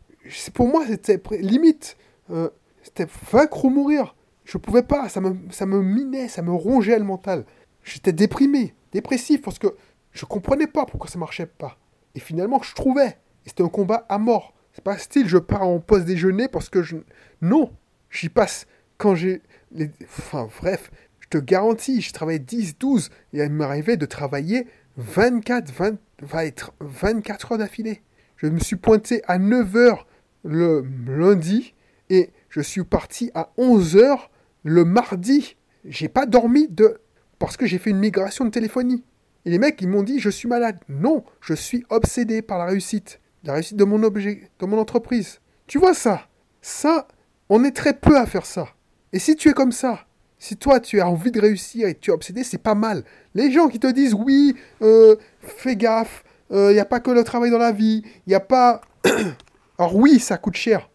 pour 0.54 0.68
moi 0.68 0.84
c'était 0.86 1.20
limite, 1.40 1.96
euh, 2.30 2.48
c'était 2.82 3.06
vaincre 3.30 3.64
ou 3.64 3.70
mourir. 3.70 4.16
Je 4.44 4.58
pouvais 4.58 4.82
pas, 4.82 5.08
ça 5.08 5.20
me, 5.20 5.36
ça 5.50 5.66
me 5.66 5.80
minait, 5.82 6.28
ça 6.28 6.42
me 6.42 6.52
rongeait 6.52 6.98
le 6.98 7.04
mental. 7.04 7.44
J'étais 7.84 8.12
déprimé, 8.12 8.74
dépressif, 8.90 9.42
parce 9.42 9.58
que 9.58 9.68
je 10.10 10.24
comprenais 10.24 10.66
pas 10.66 10.84
pourquoi 10.84 11.08
ça 11.08 11.18
marchait 11.18 11.46
pas. 11.46 11.78
Et 12.16 12.20
finalement, 12.20 12.60
je 12.60 12.74
trouvais. 12.74 13.18
C'était 13.46 13.62
un 13.62 13.68
combat 13.68 14.04
à 14.08 14.18
mort. 14.18 14.52
C'est 14.72 14.82
pas 14.82 14.98
style, 14.98 15.28
je 15.28 15.38
pars 15.38 15.62
en 15.62 15.78
poste 15.78 16.06
déjeuner 16.06 16.48
parce 16.48 16.68
que 16.68 16.82
je. 16.82 16.96
Non, 17.40 17.70
J'y 18.12 18.28
passe 18.28 18.66
quand 18.98 19.14
j'ai... 19.14 19.42
Les... 19.72 19.90
Enfin 20.04 20.48
bref, 20.60 20.90
je 21.20 21.28
te 21.28 21.38
garantis, 21.38 22.02
je 22.02 22.12
travaillais 22.12 22.38
10, 22.38 22.78
12, 22.78 23.08
et 23.32 23.38
il 23.38 23.50
m'arrivait 23.50 23.96
de 23.96 24.06
travailler 24.06 24.68
24, 24.96 25.70
20, 25.70 25.98
va 26.22 26.44
être 26.44 26.72
24 26.80 27.52
heures 27.52 27.58
d'affilée. 27.58 28.02
Je 28.36 28.46
me 28.46 28.58
suis 28.58 28.76
pointé 28.76 29.22
à 29.26 29.38
9 29.38 29.76
heures 29.76 30.06
le 30.44 30.84
lundi 31.06 31.74
et 32.10 32.30
je 32.48 32.60
suis 32.60 32.84
parti 32.84 33.30
à 33.34 33.50
11 33.56 33.96
heures 33.96 34.30
le 34.64 34.84
mardi. 34.84 35.56
J'ai 35.84 36.08
pas 36.08 36.26
dormi 36.26 36.68
de 36.68 37.00
parce 37.38 37.56
que 37.56 37.66
j'ai 37.66 37.78
fait 37.78 37.90
une 37.90 37.98
migration 37.98 38.44
de 38.44 38.50
téléphonie. 38.50 39.04
Et 39.44 39.50
les 39.50 39.58
mecs, 39.58 39.80
ils 39.80 39.88
m'ont 39.88 40.02
dit 40.02 40.20
je 40.20 40.30
suis 40.30 40.48
malade. 40.48 40.78
Non, 40.88 41.24
je 41.40 41.54
suis 41.54 41.84
obsédé 41.90 42.42
par 42.42 42.58
la 42.58 42.66
réussite, 42.66 43.20
la 43.44 43.54
réussite 43.54 43.76
de 43.76 43.84
mon 43.84 44.02
objet, 44.02 44.50
de 44.58 44.66
mon 44.66 44.78
entreprise. 44.78 45.40
Tu 45.66 45.78
vois 45.78 45.94
ça? 45.94 46.28
Ça, 46.60 47.08
on 47.48 47.64
est 47.64 47.74
très 47.74 47.94
peu 47.94 48.16
à 48.16 48.26
faire 48.26 48.46
ça. 48.46 48.68
Et 49.12 49.18
si 49.18 49.36
tu 49.36 49.48
es 49.48 49.52
comme 49.52 49.72
ça, 49.72 50.06
si 50.42 50.56
toi 50.56 50.80
tu 50.80 51.00
as 51.00 51.08
envie 51.08 51.30
de 51.30 51.40
réussir 51.40 51.86
et 51.86 51.94
tu 51.94 52.10
es 52.10 52.12
obsédé, 52.12 52.42
c'est 52.42 52.58
pas 52.58 52.74
mal. 52.74 53.04
Les 53.34 53.52
gens 53.52 53.68
qui 53.68 53.78
te 53.78 53.86
disent 53.86 54.12
oui, 54.12 54.56
euh, 54.82 55.14
fais 55.38 55.76
gaffe, 55.76 56.24
il 56.50 56.56
euh, 56.56 56.72
n'y 56.72 56.80
a 56.80 56.84
pas 56.84 56.98
que 56.98 57.12
le 57.12 57.22
travail 57.22 57.52
dans 57.52 57.58
la 57.58 57.70
vie, 57.70 58.02
il 58.26 58.30
n'y 58.30 58.34
a 58.34 58.40
pas... 58.40 58.80
Alors 59.78 59.94
oui, 59.94 60.18
ça 60.18 60.38
coûte 60.38 60.56
cher. 60.56 60.90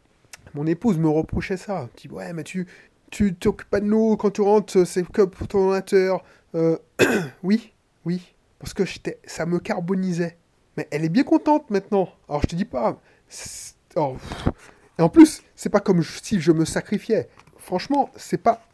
Mon 0.54 0.68
épouse 0.68 0.98
me 0.98 1.08
reprochait 1.08 1.56
ça. 1.56 1.88
Elle 1.88 2.10
dit 2.10 2.14
ouais, 2.14 2.34
mais 2.34 2.44
tu 2.44 2.68
tu 3.10 3.36
t'occupes 3.36 3.70
pas 3.70 3.80
de 3.80 3.86
nous 3.86 4.18
quand 4.18 4.32
tu 4.32 4.42
rentres, 4.42 4.86
c'est 4.86 5.10
que 5.10 5.22
pour 5.22 5.48
ton 5.48 5.60
ordinateur. 5.60 6.26
Euh, 6.54 6.78
oui, 7.42 7.72
oui, 8.04 8.36
parce 8.60 8.74
que 8.74 8.84
ça 9.26 9.46
me 9.46 9.60
carbonisait. 9.60 10.38
Mais 10.76 10.90
elle 10.92 11.06
est 11.06 11.10
bien 11.10 11.24
contente 11.24 11.70
maintenant. 11.70 12.10
Alors 12.28 12.42
je 12.42 12.48
te 12.48 12.56
dis 12.56 12.66
pas. 12.66 13.00
Oh, 13.96 14.18
et 15.00 15.02
en 15.02 15.08
plus, 15.08 15.42
c'est 15.56 15.70
pas 15.70 15.80
comme 15.80 16.04
si 16.04 16.42
je 16.42 16.52
me 16.52 16.66
sacrifiais. 16.66 17.30
Franchement, 17.58 18.10
c'est 18.18 18.38
pas. 18.38 18.67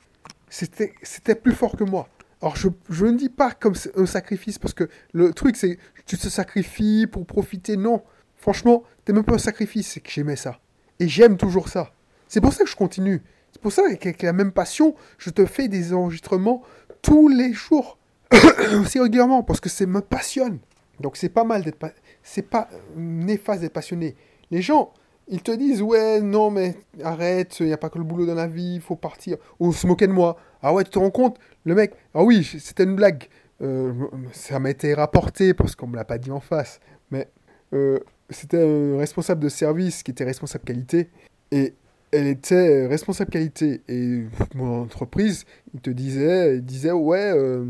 C'était, 0.54 1.34
plus 1.34 1.54
fort 1.54 1.76
que 1.76 1.84
moi. 1.84 2.08
Alors 2.40 2.56
je, 2.56 2.68
je 2.88 3.08
ne 3.08 3.18
dis 3.18 3.30
pas 3.30 3.52
comme 3.52 3.74
un 3.96 4.06
sacrifice 4.06 4.60
parce 4.60 4.76
que 4.76 4.88
le 5.12 5.34
truc 5.34 5.56
c'est 5.56 5.80
tu 6.06 6.16
te 6.16 6.28
sacrifies 6.30 7.08
pour 7.08 7.26
profiter. 7.26 7.76
Non, 7.76 8.04
franchement, 8.38 8.84
c'est 9.06 9.14
même 9.14 9.24
pas 9.24 9.34
un 9.34 9.40
sacrifice, 9.40 9.94
c'est 9.94 10.00
que 10.00 10.12
j'aimais 10.12 10.36
ça. 10.36 10.60
Et 11.00 11.08
j'aime 11.08 11.38
toujours 11.38 11.70
ça. 11.70 11.92
C'est 12.28 12.40
pour 12.40 12.54
ça 12.54 12.66
que 12.66 12.70
je 12.70 12.76
continue. 12.76 13.24
C'est 13.52 13.62
pour 13.62 13.72
ça 13.72 13.82
qu'avec 13.96 14.22
la 14.22 14.34
même 14.34 14.52
passion, 14.52 14.94
je 15.18 15.32
te 15.32 15.44
fais 15.48 15.68
des 15.68 15.92
enregistrements 15.92 16.62
tous 17.02 17.30
les 17.30 17.52
jours, 17.54 17.98
aussi 18.80 19.00
régulièrement, 19.00 19.42
parce 19.42 19.60
que 19.60 19.70
ça 19.70 19.88
me 19.88 20.02
passionne. 20.02 20.60
Donc 21.00 21.18
c'est 21.18 21.30
pas 21.30 21.44
mal 21.44 21.64
d'être... 21.64 21.84
C'est 22.22 22.44
pas 22.44 22.70
néfaste 22.96 23.62
d'être 23.62 23.74
passionné. 23.74 24.16
Les 24.52 24.62
gens, 24.62 24.94
ils 25.28 25.42
te 25.42 25.52
disent 25.52 25.82
ouais 25.82 26.22
non 26.22 26.52
mais 26.52 26.76
arrête 27.04 27.60
il 27.60 27.68
n'y 27.68 27.74
a 27.74 27.78
pas 27.78 27.90
que 27.90 27.98
le 27.98 28.04
boulot 28.04 28.26
dans 28.26 28.36
la 28.36 28.48
vie 28.48 28.76
il 28.76 28.82
faut 28.82 28.96
partir. 28.96 29.38
Ou 29.60 29.74
se 29.74 29.88
moquer 29.88 30.08
de 30.08 30.12
moi. 30.12 30.38
Ah 30.62 30.74
ouais 30.74 30.84
tu 30.84 30.90
te 30.90 31.00
rends 31.00 31.12
compte 31.12 31.38
le 31.66 31.76
mec 31.76 31.94
ah 32.14 32.24
oui 32.24 32.44
c'était 32.44 32.84
une 32.84 32.96
blague. 32.96 33.28
Euh, 33.62 33.94
ça 34.32 34.60
m'a 34.60 34.70
été 34.70 34.94
rapporté 34.94 35.54
parce 35.54 35.76
qu'on 35.76 35.88
me 35.88 35.96
l'a 35.96 36.06
pas 36.06 36.18
dit 36.18 36.32
en 36.32 36.40
face. 36.40 36.80
Mais 37.12 37.30
euh, 37.74 38.00
c'était 38.30 38.62
un 38.62 38.98
responsable 38.98 39.42
de 39.42 39.50
service 39.50 40.04
qui 40.04 40.12
était 40.12 40.26
responsable 40.26 40.66
qualité 40.66 41.10
et 41.52 41.74
elle 42.12 42.28
était 42.28 42.86
responsable 42.88 43.32
qualité. 43.32 43.82
Et 43.88 44.24
mon 44.56 44.82
entreprise 44.82 45.46
il 45.74 45.82
te 45.82 45.90
disait 45.90 46.58
il 46.58 46.92
ouais 46.92 47.32
euh, 47.36 47.66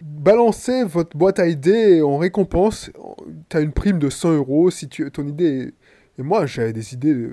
balancez 0.00 0.84
votre 0.84 1.16
boîte 1.16 1.38
à 1.38 1.46
idées 1.46 2.02
en 2.02 2.18
récompense 2.18 2.90
tu 3.48 3.56
as 3.56 3.60
une 3.60 3.72
prime 3.72 4.00
de 4.00 4.10
100 4.10 4.32
euros 4.32 4.70
si 4.70 4.88
tu, 4.88 5.08
ton 5.12 5.26
idée 5.28 5.68
est 5.68 5.74
moi, 6.22 6.46
j'avais 6.46 6.72
des 6.72 6.94
idées, 6.94 7.28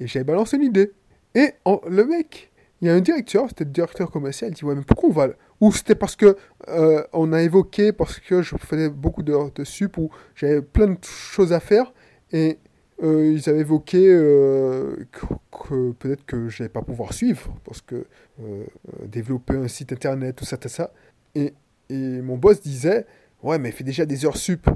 et 0.00 0.06
j'avais 0.06 0.24
balancé 0.24 0.56
une 0.56 0.64
idée. 0.64 0.92
Et 1.34 1.52
le 1.66 2.04
mec, 2.04 2.52
il 2.80 2.88
y 2.88 2.90
a 2.90 2.94
un 2.94 3.00
directeur, 3.00 3.48
c'était 3.48 3.64
le 3.64 3.70
directeur 3.70 4.10
commercial, 4.10 4.50
il 4.50 4.54
dit 4.54 4.64
Ouais, 4.64 4.74
mais 4.74 4.82
pourquoi 4.82 5.08
on 5.08 5.12
va. 5.12 5.28
Ou 5.60 5.72
c'était 5.72 5.94
parce 5.94 6.16
que 6.16 6.36
euh, 6.68 7.02
on 7.12 7.32
a 7.32 7.42
évoqué, 7.42 7.92
parce 7.92 8.20
que 8.20 8.42
je 8.42 8.56
faisais 8.56 8.90
beaucoup 8.90 9.22
d'heures 9.22 9.50
de 9.52 9.64
sup, 9.64 9.96
ou 9.96 10.10
j'avais 10.34 10.60
plein 10.60 10.88
de 10.88 10.98
choses 11.02 11.52
à 11.52 11.60
faire, 11.60 11.94
et 12.32 12.58
euh, 13.02 13.32
ils 13.32 13.48
avaient 13.48 13.60
évoqué 13.60 14.06
euh, 14.06 14.96
que, 15.50 15.92
peut-être 15.92 16.26
que 16.26 16.48
je 16.48 16.62
n'allais 16.62 16.72
pas 16.72 16.82
pouvoir 16.82 17.12
suivre, 17.12 17.54
parce 17.64 17.80
que 17.80 18.06
développer 19.06 19.54
un 19.54 19.68
site 19.68 19.92
internet, 19.92 20.36
tout 20.36 20.44
ça, 20.44 20.56
tout 20.56 20.68
ça. 20.68 20.92
Et, 21.34 21.54
et 21.88 22.20
mon 22.20 22.36
boss 22.36 22.60
disait 22.60 23.06
Ouais, 23.42 23.58
mais 23.58 23.70
fais 23.70 23.84
déjà 23.84 24.04
des 24.04 24.26
heures 24.26 24.36
sup. 24.36 24.68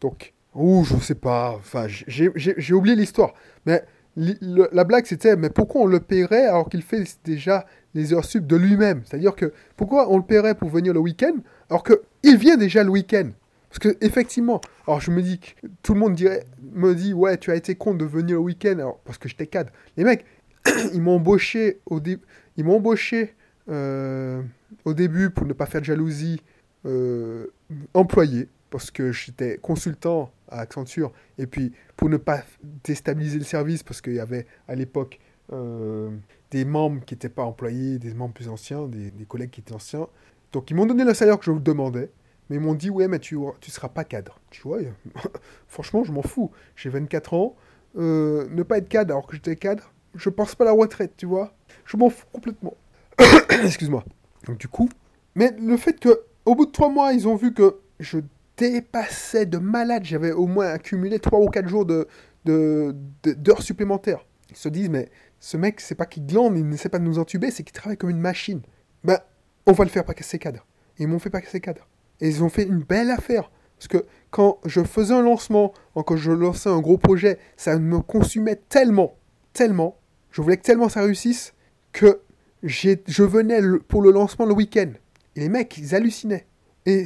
Donc, 0.00 0.34
Ouh, 0.56 0.84
je 0.84 0.96
sais 0.96 1.14
pas. 1.14 1.54
Enfin, 1.56 1.86
j'ai 1.88 2.72
oublié 2.72 2.96
l'histoire. 2.96 3.34
Mais 3.66 3.84
la 4.16 4.84
blague, 4.84 5.04
c'était, 5.04 5.36
mais 5.36 5.50
pourquoi 5.50 5.82
on 5.82 5.86
le 5.86 6.00
paierait 6.00 6.46
alors 6.46 6.68
qu'il 6.68 6.82
fait 6.82 7.04
déjà 7.24 7.66
les 7.94 8.14
heures 8.14 8.24
sub 8.24 8.46
de 8.46 8.56
lui-même? 8.56 9.02
C'est-à-dire 9.04 9.34
que 9.34 9.52
pourquoi 9.76 10.10
on 10.10 10.16
le 10.16 10.24
paierait 10.24 10.54
pour 10.54 10.70
venir 10.70 10.94
le 10.94 11.00
week-end 11.00 11.34
alors 11.68 11.84
qu'il 11.84 12.38
vient 12.38 12.56
déjà 12.56 12.82
le 12.82 12.90
week-end? 12.90 13.30
Parce 13.68 13.78
que 13.78 13.98
effectivement, 14.00 14.62
alors 14.86 15.00
je 15.00 15.10
me 15.10 15.20
dis 15.20 15.38
que 15.38 15.66
tout 15.82 15.92
le 15.92 16.00
monde 16.00 16.14
dirait, 16.14 16.44
me 16.72 16.94
dit, 16.94 17.12
ouais, 17.12 17.36
tu 17.36 17.50
as 17.50 17.56
été 17.56 17.74
con 17.74 17.92
de 17.92 18.06
venir 18.06 18.36
le 18.36 18.42
week-end 18.42 18.94
parce 19.04 19.18
que 19.18 19.28
j'étais 19.28 19.46
cadre. 19.46 19.70
Les 19.98 20.04
mecs, 20.04 20.24
ils 20.94 21.02
m'ont 21.02 21.16
embauché 21.16 21.80
au 21.84 22.00
début. 22.00 22.22
Ils 22.56 22.64
m'ont 22.64 22.76
embauché 22.76 23.34
euh, 23.68 24.40
au 24.86 24.94
début 24.94 25.28
pour 25.28 25.44
ne 25.44 25.52
pas 25.52 25.66
faire 25.66 25.82
de 25.82 25.86
jalousie 25.86 26.40
euh, 26.86 27.48
employé 27.92 28.48
parce 28.76 28.90
que 28.90 29.10
j'étais 29.10 29.56
consultant 29.56 30.30
à 30.50 30.60
Accenture, 30.60 31.10
et 31.38 31.46
puis 31.46 31.72
pour 31.96 32.10
ne 32.10 32.18
pas 32.18 32.42
déstabiliser 32.84 33.38
le 33.38 33.44
service, 33.46 33.82
parce 33.82 34.02
qu'il 34.02 34.12
y 34.12 34.20
avait 34.20 34.44
à 34.68 34.74
l'époque 34.74 35.18
euh, 35.50 36.10
des 36.50 36.66
membres 36.66 37.02
qui 37.02 37.14
n'étaient 37.14 37.30
pas 37.30 37.44
employés, 37.44 37.98
des 37.98 38.12
membres 38.12 38.34
plus 38.34 38.50
anciens, 38.50 38.86
des, 38.86 39.10
collègues 39.26 39.48
qui 39.48 39.62
étaient 39.62 39.72
anciens. 39.72 40.08
Donc 40.52 40.70
ils 40.70 40.74
m'ont 40.74 40.84
donné 40.84 41.04
le 41.04 41.14
salaire 41.14 41.38
que 41.38 41.46
je 41.46 41.52
demandais, 41.52 42.10
mais 42.50 42.56
ils 42.56 42.60
m'ont 42.60 42.74
dit, 42.74 42.90
ouais, 42.90 43.08
mais 43.08 43.18
tu 43.18 43.38
ne 43.38 43.52
seras 43.62 43.88
pas 43.88 44.04
cadre. 44.04 44.38
Tu 44.50 44.60
vois, 44.60 44.80
franchement, 45.68 46.04
je 46.04 46.12
m'en 46.12 46.20
fous. 46.20 46.50
J'ai 46.74 46.90
24 46.90 47.32
ans, 47.32 47.56
euh, 47.96 48.46
ne 48.50 48.62
pas 48.62 48.76
être 48.76 48.90
cadre 48.90 49.14
alors 49.14 49.26
que 49.26 49.36
j'étais 49.36 49.56
cadre, 49.56 49.90
je 50.14 50.28
pense 50.28 50.54
pas 50.54 50.64
à 50.64 50.66
la 50.66 50.72
retraite, 50.74 51.14
tu 51.16 51.24
vois. 51.24 51.54
Je 51.86 51.96
m'en 51.96 52.10
fous 52.10 52.26
complètement. 52.30 52.74
Excuse-moi. 53.64 54.04
Donc 54.46 54.58
du 54.58 54.68
coup, 54.68 54.90
mais 55.34 55.50
le 55.58 55.78
fait 55.78 55.98
que 55.98 56.20
au 56.44 56.54
bout 56.54 56.66
de 56.66 56.72
trois 56.72 56.90
mois, 56.90 57.14
ils 57.14 57.26
ont 57.26 57.36
vu 57.36 57.54
que 57.54 57.76
je 58.00 58.18
dépassait 58.56 59.46
de 59.46 59.58
malade. 59.58 60.04
J'avais 60.04 60.32
au 60.32 60.46
moins 60.46 60.68
accumulé 60.68 61.18
3 61.18 61.40
ou 61.40 61.48
4 61.48 61.68
jours 61.68 61.86
de, 61.86 62.06
d'heures 62.44 63.62
supplémentaires. 63.62 64.24
Ils 64.50 64.56
se 64.56 64.68
disent, 64.68 64.88
mais 64.88 65.10
ce 65.40 65.56
mec, 65.56 65.80
c'est 65.80 65.94
pas 65.94 66.06
qu'il 66.06 66.26
glande, 66.26 66.56
il 66.56 66.68
ne 66.68 66.76
sait 66.76 66.88
pas 66.88 66.98
de 66.98 67.04
nous 67.04 67.18
entuber, 67.18 67.50
c'est 67.50 67.62
qu'il 67.62 67.72
travaille 67.72 67.96
comme 67.96 68.10
une 68.10 68.20
machine. 68.20 68.62
Ben, 69.04 69.18
on 69.66 69.72
va 69.72 69.84
le 69.84 69.90
faire 69.90 70.04
pas 70.04 70.14
casser 70.14 70.38
cadre. 70.38 70.66
Ils 70.98 71.08
m'ont 71.08 71.18
fait 71.18 71.30
pas 71.30 71.40
casser 71.40 71.60
cadre. 71.60 71.86
Et 72.20 72.28
ils 72.28 72.42
ont 72.42 72.48
fait 72.48 72.62
une 72.62 72.82
belle 72.82 73.10
affaire. 73.10 73.50
Parce 73.76 73.88
que 73.88 74.06
quand 74.30 74.58
je 74.64 74.82
faisais 74.82 75.12
un 75.12 75.22
lancement, 75.22 75.74
quand 75.94 76.16
je 76.16 76.32
lançais 76.32 76.70
un 76.70 76.80
gros 76.80 76.96
projet, 76.96 77.38
ça 77.56 77.78
me 77.78 78.00
consumait 78.00 78.56
tellement, 78.56 79.18
tellement, 79.52 79.98
je 80.30 80.40
voulais 80.40 80.56
que 80.56 80.62
tellement 80.62 80.88
ça 80.88 81.02
réussisse, 81.02 81.52
que 81.92 82.20
je 82.62 83.22
venais 83.22 83.60
pour 83.88 84.02
le 84.02 84.10
lancement 84.10 84.46
le 84.46 84.54
week-end. 84.54 84.90
Et 85.34 85.40
les 85.40 85.48
mecs, 85.48 85.76
ils 85.76 85.94
hallucinaient. 85.94 86.46
Et 86.86 87.04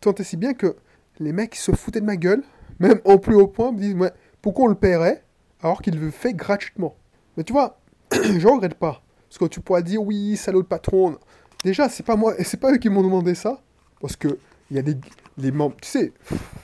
tant 0.00 0.14
et 0.14 0.24
si 0.24 0.36
bien 0.36 0.54
que 0.54 0.76
les 1.18 1.32
mecs 1.32 1.56
se 1.56 1.72
foutaient 1.72 2.00
de 2.00 2.06
ma 2.06 2.16
gueule, 2.16 2.42
même 2.78 3.00
en 3.04 3.18
plus 3.18 3.34
haut 3.34 3.46
point, 3.46 3.72
me 3.72 3.78
disent 3.78 3.94
ouais, 3.94 4.12
pourquoi 4.42 4.66
on 4.66 4.68
le 4.68 4.74
paierait 4.74 5.24
alors 5.62 5.80
qu'il 5.80 5.98
le 5.98 6.10
fait 6.10 6.34
gratuitement. 6.34 6.94
Mais 7.36 7.44
tu 7.44 7.52
vois, 7.52 7.80
je 8.12 8.46
regrette 8.46 8.74
pas. 8.74 9.02
Parce 9.28 9.38
que 9.38 9.46
tu 9.46 9.60
pourras 9.60 9.82
dire 9.82 10.02
oui, 10.02 10.36
salaud 10.36 10.62
de 10.62 10.68
patron. 10.68 11.18
Déjà, 11.64 11.88
c'est 11.88 12.04
pas 12.04 12.16
moi, 12.16 12.34
c'est 12.44 12.60
pas 12.60 12.72
eux 12.72 12.76
qui 12.76 12.90
m'ont 12.90 13.02
demandé 13.02 13.34
ça. 13.34 13.60
Parce 14.00 14.16
que 14.16 14.38
il 14.70 14.76
y 14.76 14.78
a 14.78 14.82
des 14.82 14.96
les 15.38 15.50
membres, 15.50 15.76
tu 15.80 15.88
sais, 15.88 16.12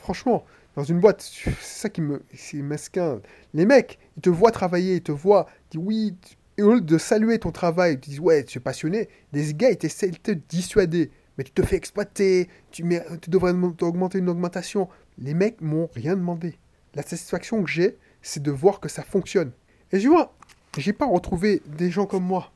franchement, 0.00 0.45
dans 0.76 0.85
une 0.85 1.00
boîte, 1.00 1.21
c'est 1.23 1.52
ça 1.61 1.88
qui 1.88 2.00
me, 2.00 2.23
c'est 2.35 2.59
mesquin. 2.59 3.21
Les 3.55 3.67
mecs, 3.67 3.99
ils 4.17 4.23
te 4.23 4.31
voient 4.31 4.52
travailler, 4.52 4.97
ils 4.97 5.02
te 5.02 5.12
voient, 5.12 5.47
ils 5.73 5.79
disent 5.79 5.87
oui, 5.87 6.17
et 6.57 6.62
au 6.62 6.75
lieu 6.75 6.81
de 6.81 6.99
saluer 6.99 7.38
ton 7.38 7.50
travail, 7.50 7.95
ils 7.95 8.00
disent 8.00 8.21
ouais, 8.21 8.45
tu 8.45 8.59
es 8.59 8.61
passionné. 8.61 9.09
Des 9.33 9.55
gars, 9.55 9.71
ils 9.71 9.85
essaient 9.85 10.11
de 10.11 10.17
te 10.17 10.31
dissuader 10.31 11.11
mais 11.40 11.44
tu 11.44 11.52
te 11.52 11.62
fais 11.62 11.76
exploiter, 11.76 12.50
tu, 12.70 12.82
devrais 13.28 13.52
augmenter 13.52 14.18
une 14.18 14.28
augmentation. 14.28 14.90
Les 15.16 15.32
mecs 15.32 15.62
m'ont 15.62 15.88
rien 15.94 16.14
demandé. 16.14 16.59
La 16.94 17.00
satisfaction 17.00 17.62
que 17.62 17.70
j'ai, 17.70 17.97
c'est 18.20 18.42
de 18.42 18.50
voir 18.50 18.78
que 18.78 18.90
ça 18.90 19.02
fonctionne. 19.02 19.52
Et 19.90 19.99
tu 20.00 20.09
vois, 20.09 20.35
j'ai 20.76 20.92
pas 20.92 21.06
retrouvé 21.06 21.62
des 21.64 21.90
gens 21.90 22.04
comme 22.04 22.25
moi. 22.25 22.52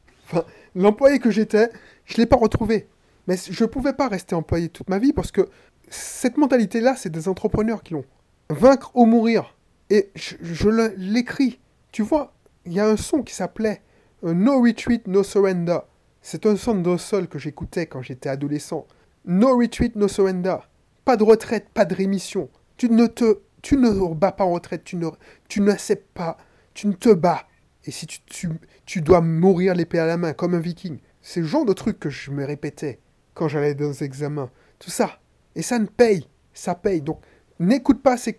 L'employé 0.75 1.19
que 1.19 1.31
j'étais, 1.31 1.71
je 2.05 2.19
l'ai 2.19 2.27
pas 2.27 2.37
retrouvé. 2.37 2.87
Mais 3.27 3.37
je 3.39 3.65
pouvais 3.65 3.95
pas 3.95 4.07
rester 4.07 4.35
employé 4.35 4.69
toute 4.69 4.91
ma 4.91 4.99
vie 4.99 5.15
parce 5.15 5.33
que 5.33 5.49
cette 5.89 6.37
mentalité-là, 6.37 6.95
c'est 6.95 7.09
des 7.09 7.27
entrepreneurs 7.27 7.83
qui 7.83 7.95
l'ont. 7.95 8.05
Vaincre 8.51 8.91
ou 8.93 9.07
mourir. 9.07 9.57
Et 9.89 10.11
je, 10.15 10.69
l'écris. 10.99 11.59
Tu 11.91 12.03
vois, 12.03 12.35
il 12.67 12.75
y 12.75 12.81
a 12.81 12.87
un 12.87 12.99
son 12.99 13.23
qui 13.23 13.33
s'appelait 13.33 13.81
euh, 14.25 14.35
No 14.35 14.61
Retreat, 14.61 15.07
No 15.07 15.23
Surrender. 15.23 15.79
C'est 16.27 16.47
un 16.47 16.57
son 16.57 16.77
de 16.77 16.97
sol 16.97 17.29
que 17.29 17.39
j'écoutais 17.39 17.87
quand 17.87 18.01
j'étais 18.01 18.31
adolescent. 18.31 18.87
No 19.27 19.59
retreat, 19.59 19.95
no 19.95 20.09
surrender. 20.09 20.57
Pas 21.05 21.19
de 21.19 21.23
retraite, 21.23 21.69
pas 21.69 21.85
de 21.85 21.95
rémission. 21.95 22.49
Tu 22.79 22.89
ne 22.89 23.07
te, 23.07 23.41
tu 23.61 23.77
ne 23.77 24.15
bats 24.15 24.33
pas 24.33 24.45
en 24.45 24.53
retraite, 24.53 24.85
tu 24.85 24.97
ne, 24.97 25.11
tu 25.49 25.61
n'acceptes 25.61 26.11
pas, 26.15 26.39
tu 26.73 26.87
ne 26.87 26.95
te 26.95 27.13
bats. 27.13 27.47
Et 27.85 27.91
si 27.91 28.07
tu, 28.07 28.21
tu, 28.23 28.49
tu 28.87 29.03
dois 29.03 29.21
mourir 29.21 29.75
l'épée 29.75 29.99
à 29.99 30.07
la 30.07 30.17
main 30.17 30.33
comme 30.33 30.55
un 30.55 30.61
viking. 30.61 30.97
C'est 31.21 31.41
le 31.41 31.47
genre 31.47 31.67
de 31.67 31.75
truc 31.75 32.01
que 32.01 32.09
je 32.09 32.31
me 32.31 32.47
répétais 32.47 33.01
quand 33.35 33.49
j'allais 33.49 33.75
dans 33.75 33.91
les 33.91 34.03
examens. 34.03 34.51
Tout 34.79 34.91
ça. 34.91 35.21
Et 35.55 35.61
ça 35.61 35.79
ne 35.79 35.87
paye. 35.87 36.27
ça 36.55 36.75
paye. 36.75 37.03
Donc, 37.03 37.21
n'écoute 37.61 38.03
pas, 38.03 38.17
c'est 38.17 38.39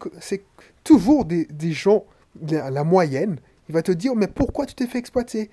toujours 0.84 1.26
des, 1.26 1.48
gens, 1.72 2.04
la, 2.50 2.84
moyenne, 2.84 3.40
il 3.70 3.76
va 3.76 3.84
te 3.84 3.92
dire, 3.92 4.16
mais 4.16 4.28
pourquoi 4.28 4.66
tu 4.66 4.74
t'es 4.74 4.88
fait 4.88 4.98
exploiter? 4.98 5.52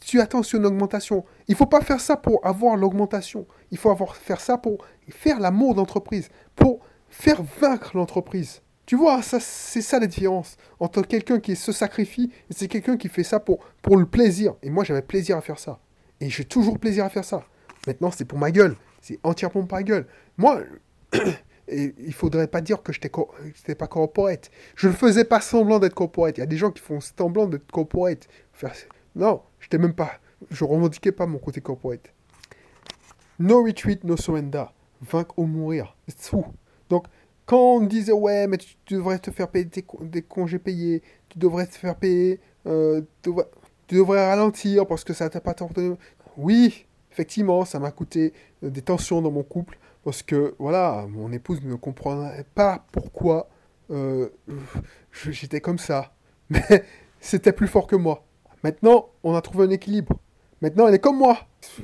Tu 0.00 0.20
attends 0.20 0.42
sur 0.42 0.58
une 0.58 0.66
augmentation. 0.66 1.24
Il 1.48 1.54
faut 1.54 1.66
pas 1.66 1.80
faire 1.80 2.00
ça 2.00 2.16
pour 2.16 2.44
avoir 2.46 2.76
l'augmentation. 2.76 3.46
Il 3.70 3.78
faut 3.78 3.90
avoir, 3.90 4.16
faire 4.16 4.40
ça 4.40 4.58
pour 4.58 4.84
faire 5.08 5.40
l'amour 5.40 5.74
d'entreprise, 5.74 6.28
pour 6.56 6.80
faire 7.08 7.42
vaincre 7.60 7.96
l'entreprise. 7.96 8.62
Tu 8.86 8.96
vois, 8.96 9.22
ça, 9.22 9.38
c'est 9.38 9.82
ça 9.82 10.00
la 10.00 10.06
différence 10.06 10.56
entre 10.80 11.02
quelqu'un 11.02 11.38
qui 11.38 11.54
se 11.54 11.70
sacrifie 11.70 12.32
et 12.50 12.54
c'est 12.54 12.66
quelqu'un 12.66 12.96
qui 12.96 13.08
fait 13.08 13.22
ça 13.22 13.38
pour, 13.38 13.60
pour 13.82 13.96
le 13.96 14.06
plaisir. 14.06 14.54
Et 14.62 14.70
moi, 14.70 14.82
j'avais 14.84 15.02
plaisir 15.02 15.36
à 15.36 15.40
faire 15.40 15.58
ça. 15.58 15.78
Et 16.20 16.28
j'ai 16.28 16.44
toujours 16.44 16.78
plaisir 16.78 17.04
à 17.04 17.08
faire 17.08 17.24
ça. 17.24 17.44
Maintenant, 17.86 18.10
c'est 18.10 18.24
pour 18.24 18.38
ma 18.38 18.50
gueule. 18.50 18.76
C'est 19.00 19.20
entièrement 19.22 19.64
pour 19.64 19.76
ma 19.76 19.82
gueule. 19.82 20.06
Moi, 20.36 20.62
et 21.70 21.94
il 21.98 22.12
faudrait 22.12 22.48
pas 22.48 22.60
dire 22.60 22.82
que 22.82 22.92
je 22.92 23.00
n'étais 23.00 23.74
pas 23.74 23.86
corporate. 23.86 24.50
Je 24.74 24.88
ne 24.88 24.92
faisais 24.92 25.24
pas 25.24 25.40
semblant 25.40 25.78
d'être 25.78 25.94
corporate. 25.94 26.36
Il 26.38 26.40
y 26.40 26.42
a 26.42 26.46
des 26.46 26.56
gens 26.56 26.70
qui 26.70 26.82
font 26.82 27.00
semblant 27.00 27.46
d'être 27.46 27.70
corporate. 27.70 28.28
Non, 29.14 29.42
je 29.60 29.66
n'étais 29.66 29.78
même 29.78 29.94
pas. 29.94 30.12
Je 30.50 30.64
revendiquais 30.64 31.12
pas 31.12 31.26
mon 31.26 31.38
côté 31.38 31.60
corporate. 31.60 32.12
No 33.38 33.62
retreat, 33.64 34.04
no 34.04 34.16
surrender. 34.16 34.64
Vaincre 35.00 35.38
ou 35.38 35.46
mourir. 35.46 35.96
C'est 36.08 36.30
tout. 36.30 36.44
Donc, 36.88 37.06
quand 37.46 37.76
on 37.76 37.80
disait, 37.80 38.12
ouais, 38.12 38.46
mais 38.46 38.58
tu, 38.58 38.76
devrais 38.90 39.18
te 39.18 39.30
faire 39.30 39.48
payer 39.48 39.68
des 40.02 40.22
congés 40.22 40.58
payés, 40.58 41.02
tu 41.28 41.38
devrais 41.38 41.66
te 41.66 41.74
faire 41.74 41.96
payer, 41.96 42.40
euh, 42.66 43.00
tu, 43.22 43.32
devrais, 43.96 44.26
ralentir 44.28 44.86
parce 44.86 45.04
que 45.04 45.12
ça 45.12 45.30
t'a 45.30 45.40
pas 45.40 45.54
tant... 45.54 45.70
Oui, 46.36 46.86
effectivement, 47.10 47.64
ça 47.64 47.78
m'a 47.78 47.90
coûté 47.90 48.32
euh, 48.62 48.70
des 48.70 48.82
tensions 48.82 49.22
dans 49.22 49.30
mon 49.30 49.42
couple 49.42 49.78
parce 50.04 50.22
que, 50.22 50.54
voilà, 50.58 51.06
mon 51.08 51.30
épouse 51.32 51.62
ne 51.62 51.74
comprenait 51.74 52.44
pas 52.54 52.84
pourquoi 52.92 53.48
euh, 53.90 54.28
j'étais 55.12 55.60
comme 55.60 55.78
ça. 55.78 56.12
Mais 56.50 56.84
c'était 57.20 57.52
plus 57.52 57.68
fort 57.68 57.86
que 57.86 57.96
moi. 57.96 58.24
Maintenant, 58.64 59.08
on 59.22 59.34
a 59.34 59.42
trouvé 59.42 59.66
un 59.66 59.70
équilibre. 59.70 60.18
Maintenant, 60.62 60.88
elle 60.88 60.94
est 60.94 61.00
comme 61.00 61.18
moi. 61.18 61.38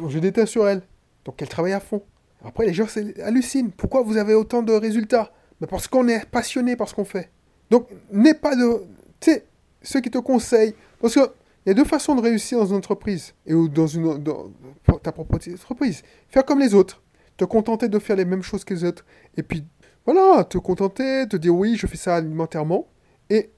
J'ai 0.08 0.20
des 0.20 0.46
sur 0.46 0.68
elle. 0.68 0.82
Donc, 1.25 1.40
elle 1.40 1.49
travaille 1.49 1.73
à 1.73 1.80
fond. 1.80 2.02
Après, 2.44 2.66
les 2.66 2.75
gens 2.75 2.87
hallucinent. 3.23 3.70
Pourquoi 3.70 4.02
vous 4.02 4.16
avez 4.16 4.35
autant 4.35 4.62
de 4.62 4.73
résultats? 4.73 5.32
Mais 5.61 5.66
parce 5.66 5.88
qu'on 5.88 6.06
est 6.08 6.25
passionné 6.26 6.76
par 6.76 6.88
ce 6.88 6.94
qu'on 6.94 7.04
fait. 7.04 7.30
Donc, 7.70 7.88
n'aie 8.12 8.35
pas 8.35 8.54
de... 8.54 8.82
Tu 9.20 9.32
sais, 9.32 9.44
ceux 9.82 10.00
qui 10.00 10.11
te 10.11 10.18
conseillent... 10.18 10.75
Parce 11.00 11.14
qu'il 11.14 11.26
y 11.66 11.70
a 11.70 11.75
deux 11.75 11.85
façons 11.85 12.14
de 12.14 12.20
réussir 12.20 12.58
dans 12.58 12.66
une 12.66 12.76
entreprise 12.76 13.35
et 13.46 13.54
ou 13.54 13.68
dans, 13.68 13.87
une, 13.87 14.18
dans 14.23 14.50
ta 15.02 15.12
propre 15.12 15.37
entreprise. 15.37 16.02
Faire 16.28 16.44
comme 16.44 16.61
les 16.61 16.75
autres. 16.75 17.02
Te 17.37 17.45
contenter 17.45 17.88
de 17.88 17.99
faire 17.99 18.16
les 18.16 18.25
mêmes 18.25 18.43
choses 18.43 18.64
que 18.64 18.75
les 18.75 18.85
autres. 18.85 19.05
Et 19.37 19.43
puis, 19.43 19.66
voilà, 20.05 20.45
te 20.45 20.59
contenter, 20.59 21.26
te 21.28 21.37
dire 21.37 21.55
oui, 21.55 21.76
je 21.76 21.87
fais 21.87 21.97
ça 21.97 22.16
alimentairement. 22.16 22.88
Et 23.28 23.50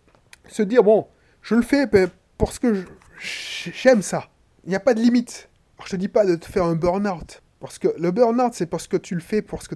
se 0.49 0.63
dire, 0.63 0.83
bon, 0.83 1.07
je 1.43 1.55
le 1.55 1.63
fais 1.63 1.87
ben, 1.87 2.11
parce 2.39 2.59
que 2.59 2.85
j'aime 3.21 4.03
ça. 4.03 4.31
Il 4.65 4.71
n'y 4.71 4.77
a 4.77 4.81
pas 4.81 4.95
de 4.95 5.01
limite. 5.01 5.49
Alors, 5.77 5.87
je 5.87 5.93
te 5.93 5.97
dis 5.97 6.09
pas 6.09 6.25
de 6.25 6.35
te 6.35 6.47
faire 6.47 6.65
un 6.65 6.75
burn-out. 6.75 7.43
Parce 7.61 7.79
que 7.79 7.89
le 7.99 8.11
burn-out, 8.11 8.55
c'est 8.55 8.67
parce 8.67 8.87
que 8.87 8.97
tu 8.97 9.15
le 9.15 9.21
fais, 9.21 9.43
parce 9.43 9.69
que 9.69 9.75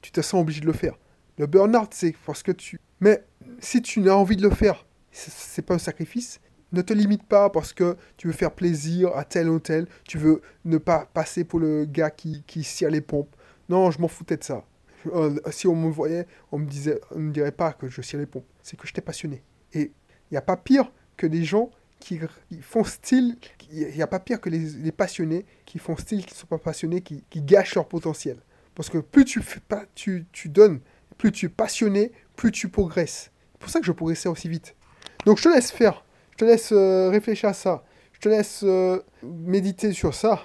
tu 0.00 0.12
te 0.12 0.20
sens 0.20 0.40
obligé 0.40 0.60
de 0.60 0.66
le 0.66 0.72
faire. 0.72 0.98
Le 1.38 1.46
burn-out, 1.46 1.88
c'est 1.92 2.14
parce 2.26 2.42
que 2.42 2.52
tu... 2.52 2.78
Mais 3.00 3.24
si 3.58 3.82
tu 3.82 4.08
as 4.08 4.16
envie 4.16 4.36
de 4.36 4.42
le 4.42 4.54
faire, 4.54 4.86
c'est 5.10 5.62
pas 5.62 5.74
un 5.74 5.78
sacrifice. 5.78 6.40
Ne 6.72 6.82
te 6.82 6.92
limite 6.92 7.24
pas 7.24 7.50
parce 7.50 7.72
que 7.72 7.96
tu 8.16 8.28
veux 8.28 8.32
faire 8.32 8.52
plaisir 8.52 9.14
à 9.16 9.24
tel 9.24 9.48
ou 9.48 9.58
tel. 9.58 9.86
Tu 10.08 10.18
veux 10.18 10.40
ne 10.64 10.78
pas 10.78 11.06
passer 11.12 11.44
pour 11.44 11.58
le 11.58 11.84
gars 11.84 12.10
qui, 12.10 12.44
qui 12.46 12.66
les 12.88 13.00
pompes. 13.00 13.34
Non, 13.72 13.90
je 13.90 13.98
m'en 14.00 14.08
foutais 14.08 14.36
de 14.36 14.44
ça. 14.44 14.66
Euh, 15.06 15.40
si 15.50 15.66
on 15.66 15.74
me 15.74 15.90
voyait, 15.90 16.26
on 16.52 16.58
me 16.58 16.66
disait, 16.66 17.00
on 17.10 17.20
ne 17.20 17.32
dirait 17.32 17.52
pas 17.52 17.72
que 17.72 17.88
je 17.88 18.02
cire 18.02 18.18
les 18.18 18.26
pompes. 18.26 18.44
C'est 18.62 18.76
que 18.76 18.86
j'étais 18.86 19.00
passionné. 19.00 19.42
Et 19.72 19.92
il 20.30 20.32
n'y 20.32 20.36
a 20.36 20.42
pas 20.42 20.58
pire 20.58 20.92
que 21.16 21.26
des 21.26 21.42
gens 21.42 21.70
qui, 21.98 22.20
font 22.60 22.84
style. 22.84 23.36
Il 23.72 23.88
n'y 23.88 24.02
a 24.02 24.06
pas 24.06 24.20
pire 24.20 24.42
que 24.42 24.50
les, 24.50 24.92
passionnés 24.92 25.46
qui 25.64 25.78
font 25.78 25.96
style, 25.96 26.26
qui 26.26 26.34
ne 26.34 26.38
sont 26.38 26.46
pas 26.46 26.58
passionnés, 26.58 27.00
qui, 27.00 27.24
qui, 27.30 27.40
gâchent 27.40 27.74
leur 27.74 27.88
potentiel. 27.88 28.36
Parce 28.74 28.90
que 28.90 28.98
plus 28.98 29.24
tu 29.24 29.40
fais 29.40 29.60
pas, 29.60 29.86
tu, 29.94 30.26
tu 30.32 30.50
donnes 30.50 30.80
plus 31.16 31.32
tu 31.32 31.46
es 31.46 31.48
passionné, 31.48 32.12
plus 32.36 32.52
tu 32.52 32.68
progresses. 32.68 33.30
C'est 33.52 33.58
pour 33.58 33.70
ça 33.70 33.80
que 33.80 33.86
je 33.86 33.92
progressais 33.92 34.28
aussi 34.28 34.50
vite. 34.50 34.76
Donc 35.24 35.38
je 35.38 35.44
te 35.44 35.48
laisse 35.48 35.70
faire, 35.70 36.04
je 36.32 36.36
te 36.36 36.44
laisse 36.44 36.72
euh, 36.72 37.08
réfléchir 37.08 37.48
à 37.48 37.54
ça, 37.54 37.84
je 38.12 38.20
te 38.20 38.28
laisse 38.28 38.60
euh, 38.64 39.00
méditer 39.22 39.92
sur 39.92 40.12
ça. 40.12 40.42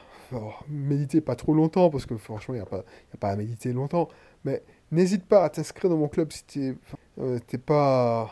Méditer 0.69 1.21
pas 1.21 1.35
trop 1.35 1.53
longtemps, 1.53 1.89
parce 1.89 2.05
que 2.05 2.17
franchement, 2.17 2.55
il 2.55 2.57
n'y 2.57 2.63
a, 2.63 2.65
pas, 2.65 2.83
a 3.13 3.17
pas 3.17 3.29
à 3.29 3.35
méditer 3.35 3.73
longtemps. 3.73 4.09
Mais 4.45 4.63
n'hésite 4.91 5.25
pas 5.25 5.43
à 5.43 5.49
t'inscrire 5.49 5.89
dans 5.89 5.97
mon 5.97 6.07
club 6.07 6.31
si 6.31 6.45
tu 6.45 6.59
n'es 6.59 6.75
euh, 7.19 7.39
pas 7.65 8.31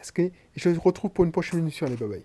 inscrit. 0.00 0.32
Je 0.56 0.70
te 0.70 0.80
retrouve 0.80 1.10
pour 1.10 1.24
une 1.24 1.32
prochaine 1.32 1.60
émission. 1.60 1.86
Allez, 1.86 1.96
bye 1.96 2.08
bye. 2.08 2.24